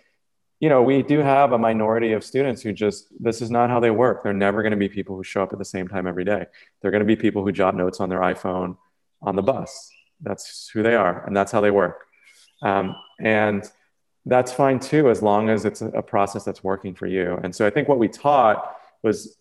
You 0.59 0.69
know, 0.69 0.81
we 0.81 1.03
do 1.03 1.19
have 1.19 1.51
a 1.51 1.57
minority 1.57 2.13
of 2.13 2.23
students 2.23 2.61
who 2.61 2.71
just, 2.71 3.07
this 3.19 3.41
is 3.41 3.51
not 3.51 3.69
how 3.69 3.79
they 3.79 3.91
work. 3.91 4.23
They're 4.23 4.33
never 4.33 4.61
going 4.61 4.71
to 4.71 4.77
be 4.77 4.87
people 4.87 5.15
who 5.15 5.23
show 5.23 5.43
up 5.43 5.51
at 5.51 5.59
the 5.59 5.65
same 5.65 5.87
time 5.87 6.07
every 6.07 6.23
day. 6.23 6.45
They're 6.81 6.91
going 6.91 7.03
to 7.03 7.05
be 7.05 7.15
people 7.15 7.43
who 7.43 7.51
jot 7.51 7.75
notes 7.75 7.99
on 7.99 8.09
their 8.09 8.19
iPhone 8.19 8.77
on 9.21 9.35
the 9.35 9.41
bus. 9.41 9.91
That's 10.21 10.69
who 10.73 10.81
they 10.81 10.95
are, 10.95 11.25
and 11.25 11.35
that's 11.35 11.51
how 11.51 11.59
they 11.59 11.71
work. 11.71 12.05
Um, 12.61 12.95
and 13.19 13.69
that's 14.25 14.51
fine 14.51 14.79
too, 14.79 15.09
as 15.09 15.21
long 15.21 15.49
as 15.49 15.65
it's 15.65 15.81
a 15.81 16.01
process 16.01 16.43
that's 16.43 16.63
working 16.63 16.95
for 16.95 17.05
you. 17.05 17.37
And 17.43 17.53
so 17.53 17.67
I 17.67 17.69
think 17.69 17.87
what 17.87 17.99
we 17.99 18.07
taught 18.07 18.77
was 19.03 19.37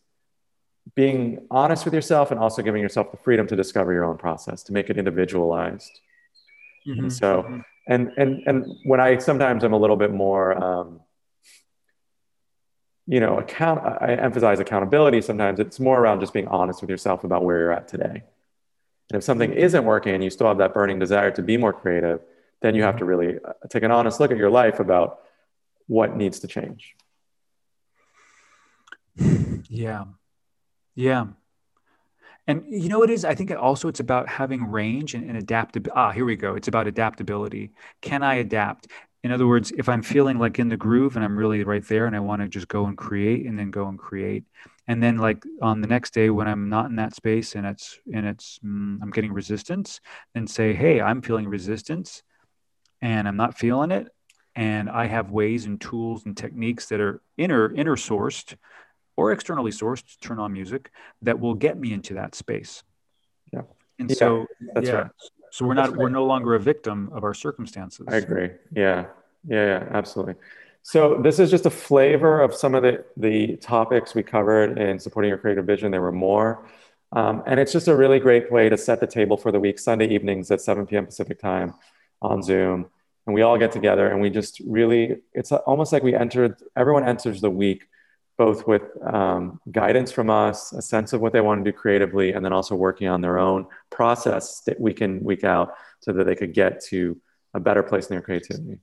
being 0.94 1.46
honest 1.50 1.84
with 1.84 1.94
yourself 1.94 2.30
and 2.30 2.38
also 2.38 2.60
giving 2.60 2.82
yourself 2.82 3.10
the 3.10 3.16
freedom 3.16 3.46
to 3.46 3.56
discover 3.56 3.92
your 3.92 4.04
own 4.04 4.18
process, 4.18 4.62
to 4.64 4.72
make 4.72 4.90
it 4.90 4.98
individualized. 4.98 6.00
Mm-hmm. 6.86 7.04
And 7.04 7.12
so, 7.12 7.62
and 7.88 8.12
and 8.18 8.42
and 8.46 8.66
when 8.84 9.00
I 9.00 9.16
sometimes 9.18 9.64
I'm 9.64 9.72
a 9.72 9.78
little 9.78 9.96
bit 9.96 10.12
more, 10.12 10.62
um, 10.62 11.00
you 13.06 13.20
know, 13.20 13.38
account. 13.38 13.84
I 13.84 14.14
emphasize 14.14 14.60
accountability. 14.60 15.20
Sometimes 15.20 15.60
it's 15.60 15.78
more 15.78 16.00
around 16.00 16.20
just 16.20 16.32
being 16.32 16.48
honest 16.48 16.80
with 16.80 16.90
yourself 16.90 17.24
about 17.24 17.44
where 17.44 17.58
you're 17.58 17.72
at 17.72 17.88
today. 17.88 18.22
And 19.10 19.18
if 19.18 19.22
something 19.22 19.50
mm-hmm. 19.50 19.58
isn't 19.58 19.84
working 19.84 20.14
and 20.14 20.24
you 20.24 20.30
still 20.30 20.46
have 20.46 20.58
that 20.58 20.72
burning 20.72 20.98
desire 20.98 21.30
to 21.32 21.42
be 21.42 21.56
more 21.56 21.72
creative, 21.72 22.20
then 22.62 22.74
you 22.74 22.82
have 22.82 22.96
to 22.96 23.04
really 23.04 23.38
uh, 23.44 23.52
take 23.68 23.82
an 23.82 23.90
honest 23.90 24.20
look 24.20 24.30
at 24.30 24.38
your 24.38 24.50
life 24.50 24.80
about 24.80 25.20
what 25.86 26.16
needs 26.16 26.40
to 26.40 26.46
change. 26.46 26.94
Yeah. 29.68 30.04
Yeah. 30.94 31.26
And 32.46 32.64
you 32.68 32.88
know 32.88 32.98
what 32.98 33.10
it 33.10 33.14
is? 33.14 33.24
I 33.24 33.34
think 33.34 33.50
also 33.50 33.88
it's 33.88 34.00
about 34.00 34.28
having 34.28 34.70
range 34.70 35.14
and, 35.14 35.28
and 35.28 35.36
adaptability. 35.36 35.96
Ah, 35.96 36.10
here 36.10 36.24
we 36.24 36.36
go. 36.36 36.54
It's 36.54 36.68
about 36.68 36.86
adaptability. 36.86 37.72
Can 38.00 38.22
I 38.22 38.34
adapt? 38.36 38.88
In 39.24 39.32
other 39.32 39.46
words, 39.46 39.72
if 39.78 39.88
I'm 39.88 40.02
feeling 40.02 40.38
like 40.38 40.58
in 40.58 40.68
the 40.68 40.76
groove 40.76 41.16
and 41.16 41.24
I'm 41.24 41.34
really 41.34 41.64
right 41.64 41.82
there 41.88 42.04
and 42.04 42.14
I 42.14 42.20
want 42.20 42.42
to 42.42 42.48
just 42.48 42.68
go 42.68 42.84
and 42.84 42.96
create 42.96 43.46
and 43.46 43.58
then 43.58 43.70
go 43.70 43.88
and 43.88 43.98
create. 43.98 44.44
And 44.86 45.02
then 45.02 45.16
like 45.16 45.42
on 45.62 45.80
the 45.80 45.86
next 45.86 46.12
day 46.12 46.28
when 46.28 46.46
I'm 46.46 46.68
not 46.68 46.90
in 46.90 46.96
that 46.96 47.14
space 47.14 47.54
and 47.54 47.66
it's 47.66 47.98
and 48.12 48.26
it's 48.26 48.58
mm, 48.58 48.98
I'm 49.00 49.10
getting 49.10 49.32
resistance, 49.32 50.02
then 50.34 50.46
say, 50.46 50.74
hey, 50.74 51.00
I'm 51.00 51.22
feeling 51.22 51.48
resistance 51.48 52.22
and 53.00 53.26
I'm 53.26 53.38
not 53.38 53.56
feeling 53.56 53.92
it. 53.92 54.08
And 54.56 54.90
I 54.90 55.06
have 55.06 55.30
ways 55.30 55.64
and 55.64 55.80
tools 55.80 56.26
and 56.26 56.36
techniques 56.36 56.86
that 56.90 57.00
are 57.00 57.22
inner 57.38 57.74
inner 57.74 57.96
sourced 57.96 58.54
or 59.16 59.32
externally 59.32 59.70
sourced 59.70 60.04
to 60.04 60.18
turn 60.18 60.38
on 60.38 60.52
music 60.52 60.90
that 61.22 61.40
will 61.40 61.54
get 61.54 61.78
me 61.78 61.94
into 61.94 62.12
that 62.14 62.34
space. 62.34 62.82
Yeah. 63.54 63.62
And 63.98 64.10
yeah, 64.10 64.16
so 64.16 64.46
that's 64.74 64.86
yeah. 64.86 64.94
right. 64.94 65.10
So 65.54 65.64
we're 65.64 65.74
not 65.74 65.90
right. 65.90 65.98
we're 65.98 66.08
no 66.08 66.26
longer 66.26 66.56
a 66.56 66.58
victim 66.58 67.10
of 67.12 67.22
our 67.22 67.32
circumstances. 67.32 68.08
I 68.10 68.16
agree. 68.16 68.50
Yeah. 68.74 69.06
Yeah, 69.46 69.66
yeah, 69.66 69.88
absolutely. 69.92 70.34
So 70.82 71.20
this 71.22 71.38
is 71.38 71.48
just 71.48 71.64
a 71.64 71.70
flavor 71.70 72.40
of 72.40 72.52
some 72.52 72.74
of 72.74 72.82
the, 72.82 73.04
the 73.16 73.56
topics 73.58 74.16
we 74.16 74.24
covered 74.24 74.76
in 74.80 74.98
supporting 74.98 75.28
your 75.28 75.38
creative 75.38 75.64
vision. 75.64 75.92
There 75.92 76.00
were 76.00 76.10
more. 76.10 76.66
Um, 77.12 77.44
and 77.46 77.60
it's 77.60 77.70
just 77.70 77.86
a 77.86 77.94
really 77.94 78.18
great 78.18 78.50
way 78.50 78.68
to 78.68 78.76
set 78.76 78.98
the 78.98 79.06
table 79.06 79.36
for 79.36 79.52
the 79.52 79.60
week, 79.60 79.78
Sunday 79.78 80.08
evenings 80.08 80.50
at 80.50 80.60
7 80.60 80.88
p.m. 80.88 81.06
Pacific 81.06 81.38
time 81.38 81.74
on 82.20 82.42
Zoom. 82.42 82.86
And 83.28 83.32
we 83.32 83.42
all 83.42 83.56
get 83.56 83.70
together 83.70 84.08
and 84.08 84.20
we 84.20 84.30
just 84.30 84.60
really, 84.66 85.18
it's 85.34 85.52
almost 85.52 85.92
like 85.92 86.02
we 86.02 86.16
entered, 86.16 86.56
everyone 86.74 87.04
enters 87.04 87.40
the 87.40 87.50
week 87.50 87.86
both 88.36 88.66
with 88.66 88.82
um, 89.06 89.60
guidance 89.70 90.10
from 90.10 90.28
us, 90.28 90.72
a 90.72 90.82
sense 90.82 91.12
of 91.12 91.20
what 91.20 91.32
they 91.32 91.40
want 91.40 91.64
to 91.64 91.70
do 91.70 91.76
creatively, 91.76 92.32
and 92.32 92.44
then 92.44 92.52
also 92.52 92.74
working 92.74 93.08
on 93.08 93.20
their 93.20 93.38
own 93.38 93.66
process 93.90 94.60
that 94.62 94.80
week 94.80 95.00
in, 95.00 95.22
week 95.22 95.44
out, 95.44 95.74
so 96.00 96.12
that 96.12 96.24
they 96.24 96.34
could 96.34 96.52
get 96.52 96.82
to 96.84 97.20
a 97.54 97.60
better 97.60 97.82
place 97.82 98.06
in 98.06 98.14
their 98.14 98.22
creativity. 98.22 98.78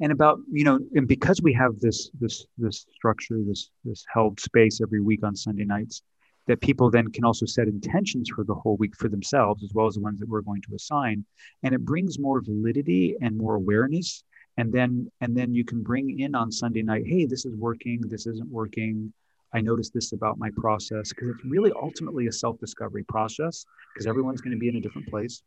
And 0.00 0.10
about 0.10 0.40
you 0.50 0.64
know, 0.64 0.80
and 0.94 1.06
because 1.06 1.40
we 1.40 1.52
have 1.52 1.78
this 1.78 2.10
this 2.20 2.46
this 2.58 2.86
structure, 2.92 3.38
this 3.46 3.70
this 3.84 4.04
held 4.12 4.40
space 4.40 4.80
every 4.80 5.00
week 5.00 5.22
on 5.22 5.36
Sunday 5.36 5.64
nights, 5.64 6.02
that 6.48 6.60
people 6.60 6.90
then 6.90 7.12
can 7.12 7.24
also 7.24 7.46
set 7.46 7.68
intentions 7.68 8.28
for 8.28 8.42
the 8.42 8.54
whole 8.54 8.76
week 8.76 8.96
for 8.96 9.08
themselves, 9.08 9.62
as 9.62 9.72
well 9.72 9.86
as 9.86 9.94
the 9.94 10.00
ones 10.00 10.18
that 10.18 10.28
we're 10.28 10.42
going 10.42 10.62
to 10.62 10.74
assign, 10.74 11.24
and 11.62 11.72
it 11.72 11.84
brings 11.84 12.18
more 12.18 12.40
validity 12.40 13.16
and 13.22 13.38
more 13.38 13.54
awareness 13.54 14.24
and 14.56 14.72
then 14.72 15.10
and 15.20 15.36
then 15.36 15.54
you 15.54 15.64
can 15.64 15.82
bring 15.82 16.20
in 16.20 16.34
on 16.34 16.50
sunday 16.50 16.82
night 16.82 17.04
hey 17.06 17.24
this 17.26 17.44
is 17.44 17.54
working 17.56 18.00
this 18.02 18.26
isn't 18.26 18.50
working. 18.50 19.12
I 19.54 19.60
noticed 19.60 19.94
this 19.94 20.12
about 20.12 20.36
my 20.36 20.50
process. 20.56 21.10
Because 21.10 21.28
it's 21.28 21.44
really 21.44 21.72
ultimately 21.80 22.26
a 22.26 22.32
self-discovery 22.32 23.04
process 23.04 23.64
because 23.92 24.06
everyone's 24.06 24.40
going 24.40 24.50
to 24.52 24.58
be 24.58 24.68
in 24.68 24.76
a 24.76 24.80
different 24.80 25.08
place. 25.08 25.42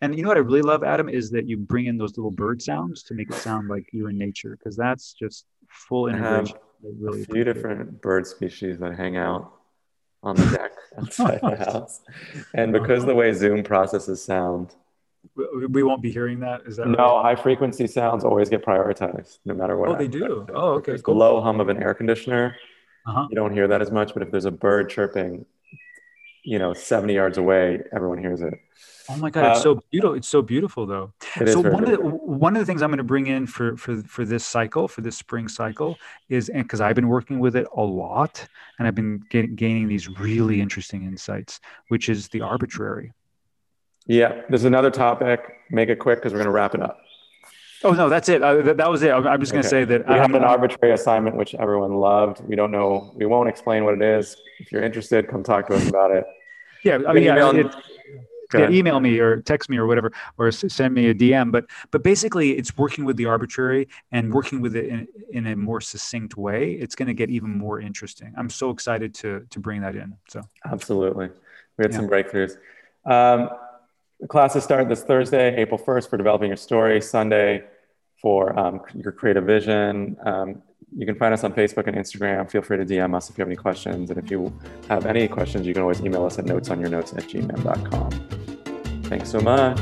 And 0.00 0.16
you 0.16 0.22
know 0.22 0.30
what 0.30 0.38
i 0.38 0.40
really 0.40 0.62
love 0.62 0.82
adam 0.82 1.10
is 1.10 1.30
that 1.32 1.46
you 1.46 1.58
bring 1.58 1.86
in 1.86 1.98
those 1.98 2.16
little 2.16 2.30
bird 2.30 2.62
sounds 2.62 3.02
to 3.02 3.12
make 3.12 3.28
it 3.28 3.34
sound 3.34 3.68
like 3.68 3.86
you're 3.92 4.08
in 4.08 4.16
nature 4.16 4.56
because 4.56 4.76
that's 4.76 5.12
just 5.12 5.44
full 5.68 6.08
integration. 6.08 6.56
Really 6.82 7.22
a 7.22 7.26
few 7.26 7.44
different 7.44 8.00
bird 8.00 8.26
species 8.26 8.78
that 8.78 8.96
hang 8.96 9.18
out 9.18 9.52
on 10.22 10.36
the 10.36 10.46
deck 10.46 10.72
outside 10.98 11.40
the 11.42 11.56
house. 11.56 12.00
And 12.54 12.72
because 12.72 13.04
the 13.04 13.14
way 13.14 13.30
zoom 13.34 13.62
processes 13.62 14.24
sound 14.24 14.74
we 15.68 15.82
won't 15.82 16.02
be 16.02 16.10
hearing 16.10 16.40
that. 16.40 16.62
Is 16.66 16.76
that 16.76 16.88
no? 16.88 17.16
Right? 17.16 17.36
High 17.36 17.42
frequency 17.42 17.86
sounds 17.86 18.24
always 18.24 18.48
get 18.48 18.64
prioritized, 18.64 19.38
no 19.44 19.54
matter 19.54 19.76
what. 19.76 19.90
Oh, 19.90 19.96
they 19.96 20.08
do. 20.08 20.46
Oh, 20.54 20.72
okay. 20.74 20.98
Cool. 20.98 21.14
The 21.14 21.18
low 21.18 21.40
hum 21.40 21.60
of 21.60 21.68
an 21.68 21.82
air 21.82 21.94
conditioner. 21.94 22.56
Uh-huh. 23.06 23.26
You 23.30 23.36
don't 23.36 23.52
hear 23.52 23.68
that 23.68 23.80
as 23.80 23.90
much, 23.90 24.12
but 24.12 24.22
if 24.22 24.30
there's 24.30 24.44
a 24.44 24.50
bird 24.50 24.90
chirping, 24.90 25.46
you 26.44 26.58
know, 26.58 26.74
70 26.74 27.14
yards 27.14 27.38
away, 27.38 27.82
everyone 27.92 28.18
hears 28.18 28.42
it. 28.42 28.54
Oh 29.10 29.16
my 29.16 29.30
god, 29.30 29.52
it's 29.52 29.60
uh, 29.60 29.62
so 29.62 29.82
beautiful! 29.90 30.14
It's 30.16 30.28
so 30.28 30.42
beautiful, 30.42 30.86
though. 30.86 31.14
so 31.46 31.60
one 31.60 31.84
of 31.84 31.90
the 31.90 31.98
one 31.98 32.54
of 32.54 32.60
the 32.60 32.66
things 32.66 32.82
I'm 32.82 32.90
going 32.90 32.98
to 32.98 33.04
bring 33.04 33.26
in 33.26 33.46
for 33.46 33.74
for 33.76 34.02
for 34.02 34.26
this 34.26 34.44
cycle, 34.44 34.86
for 34.86 35.00
this 35.00 35.16
spring 35.16 35.48
cycle, 35.48 35.96
is 36.28 36.50
and 36.50 36.62
because 36.62 36.82
I've 36.82 36.94
been 36.94 37.08
working 37.08 37.38
with 37.38 37.56
it 37.56 37.66
a 37.74 37.82
lot, 37.82 38.46
and 38.78 38.86
I've 38.86 38.94
been 38.94 39.24
getting, 39.30 39.54
gaining 39.54 39.88
these 39.88 40.08
really 40.08 40.60
interesting 40.60 41.04
insights, 41.04 41.58
which 41.88 42.10
is 42.10 42.28
the 42.28 42.42
arbitrary. 42.42 43.12
Yeah, 44.08 44.42
there's 44.48 44.64
another 44.64 44.90
topic. 44.90 45.60
Make 45.70 45.90
it 45.90 45.98
quick 45.98 46.18
because 46.18 46.32
we're 46.32 46.38
going 46.38 46.46
to 46.46 46.52
wrap 46.52 46.74
it 46.74 46.82
up. 46.82 46.98
Oh 47.84 47.92
no, 47.92 48.08
that's 48.08 48.28
it. 48.28 48.42
Uh, 48.42 48.62
that, 48.62 48.78
that, 48.78 48.90
was 48.90 49.02
it. 49.02 49.12
I'm 49.12 49.38
just 49.38 49.52
going 49.52 49.62
to 49.62 49.68
say 49.68 49.84
that 49.84 50.08
we 50.08 50.14
have 50.14 50.34
an 50.34 50.42
arbitrary 50.42 50.92
assignment 50.94 51.36
which 51.36 51.54
everyone 51.54 51.94
loved. 51.94 52.40
We 52.40 52.56
don't 52.56 52.72
know. 52.72 53.12
We 53.14 53.26
won't 53.26 53.48
explain 53.48 53.84
what 53.84 53.94
it 53.94 54.02
is. 54.02 54.36
If 54.58 54.72
you're 54.72 54.82
interested, 54.82 55.28
come 55.28 55.44
talk 55.44 55.68
to 55.68 55.74
us 55.74 55.88
about 55.88 56.10
it. 56.10 56.24
Yeah, 56.82 56.98
I 57.06 57.12
mean, 57.12 57.24
yeah, 57.24 57.50
it, 57.52 57.74
yeah, 58.54 58.70
email 58.70 58.98
me 58.98 59.18
or 59.18 59.42
text 59.42 59.68
me 59.68 59.76
or 59.76 59.86
whatever, 59.86 60.12
or 60.38 60.50
send 60.50 60.94
me 60.94 61.08
a 61.08 61.14
DM. 61.14 61.52
But 61.52 61.66
but 61.92 62.02
basically, 62.02 62.52
it's 62.52 62.76
working 62.76 63.04
with 63.04 63.16
the 63.16 63.26
arbitrary 63.26 63.88
and 64.10 64.32
working 64.32 64.60
with 64.60 64.74
it 64.74 64.86
in, 64.86 65.06
in 65.30 65.46
a 65.46 65.54
more 65.54 65.80
succinct 65.80 66.36
way. 66.36 66.72
It's 66.72 66.96
going 66.96 67.08
to 67.08 67.14
get 67.14 67.30
even 67.30 67.50
more 67.50 67.80
interesting. 67.80 68.32
I'm 68.36 68.50
so 68.50 68.70
excited 68.70 69.14
to 69.16 69.46
to 69.50 69.60
bring 69.60 69.82
that 69.82 69.94
in. 69.94 70.16
So 70.28 70.42
absolutely, 70.64 71.28
we 71.76 71.84
had 71.84 71.92
yeah. 71.92 71.96
some 71.96 72.08
breakthroughs. 72.08 72.56
Um, 73.04 73.50
the 74.20 74.26
classes 74.26 74.64
start 74.64 74.88
this 74.88 75.02
Thursday, 75.02 75.56
April 75.56 75.78
1st 75.78 76.10
for 76.10 76.16
developing 76.16 76.48
your 76.48 76.56
story, 76.56 77.00
Sunday 77.00 77.64
for 78.20 78.58
um, 78.58 78.80
your 78.94 79.12
creative 79.12 79.44
vision. 79.44 80.16
Um, 80.24 80.62
you 80.96 81.06
can 81.06 81.14
find 81.14 81.34
us 81.34 81.44
on 81.44 81.52
Facebook 81.52 81.86
and 81.86 81.96
Instagram. 81.96 82.50
Feel 82.50 82.62
free 82.62 82.78
to 82.78 82.84
DM 82.84 83.14
us 83.14 83.30
if 83.30 83.38
you 83.38 83.42
have 83.42 83.48
any 83.48 83.56
questions. 83.56 84.10
And 84.10 84.18
if 84.18 84.30
you 84.30 84.52
have 84.88 85.06
any 85.06 85.28
questions, 85.28 85.66
you 85.66 85.74
can 85.74 85.82
always 85.82 86.00
email 86.00 86.24
us 86.24 86.38
at 86.38 86.46
notesonyournotes 86.46 87.16
at 87.16 87.24
gmail.com. 87.24 88.10
Thanks 89.04 89.30
so 89.30 89.40
much. 89.40 89.78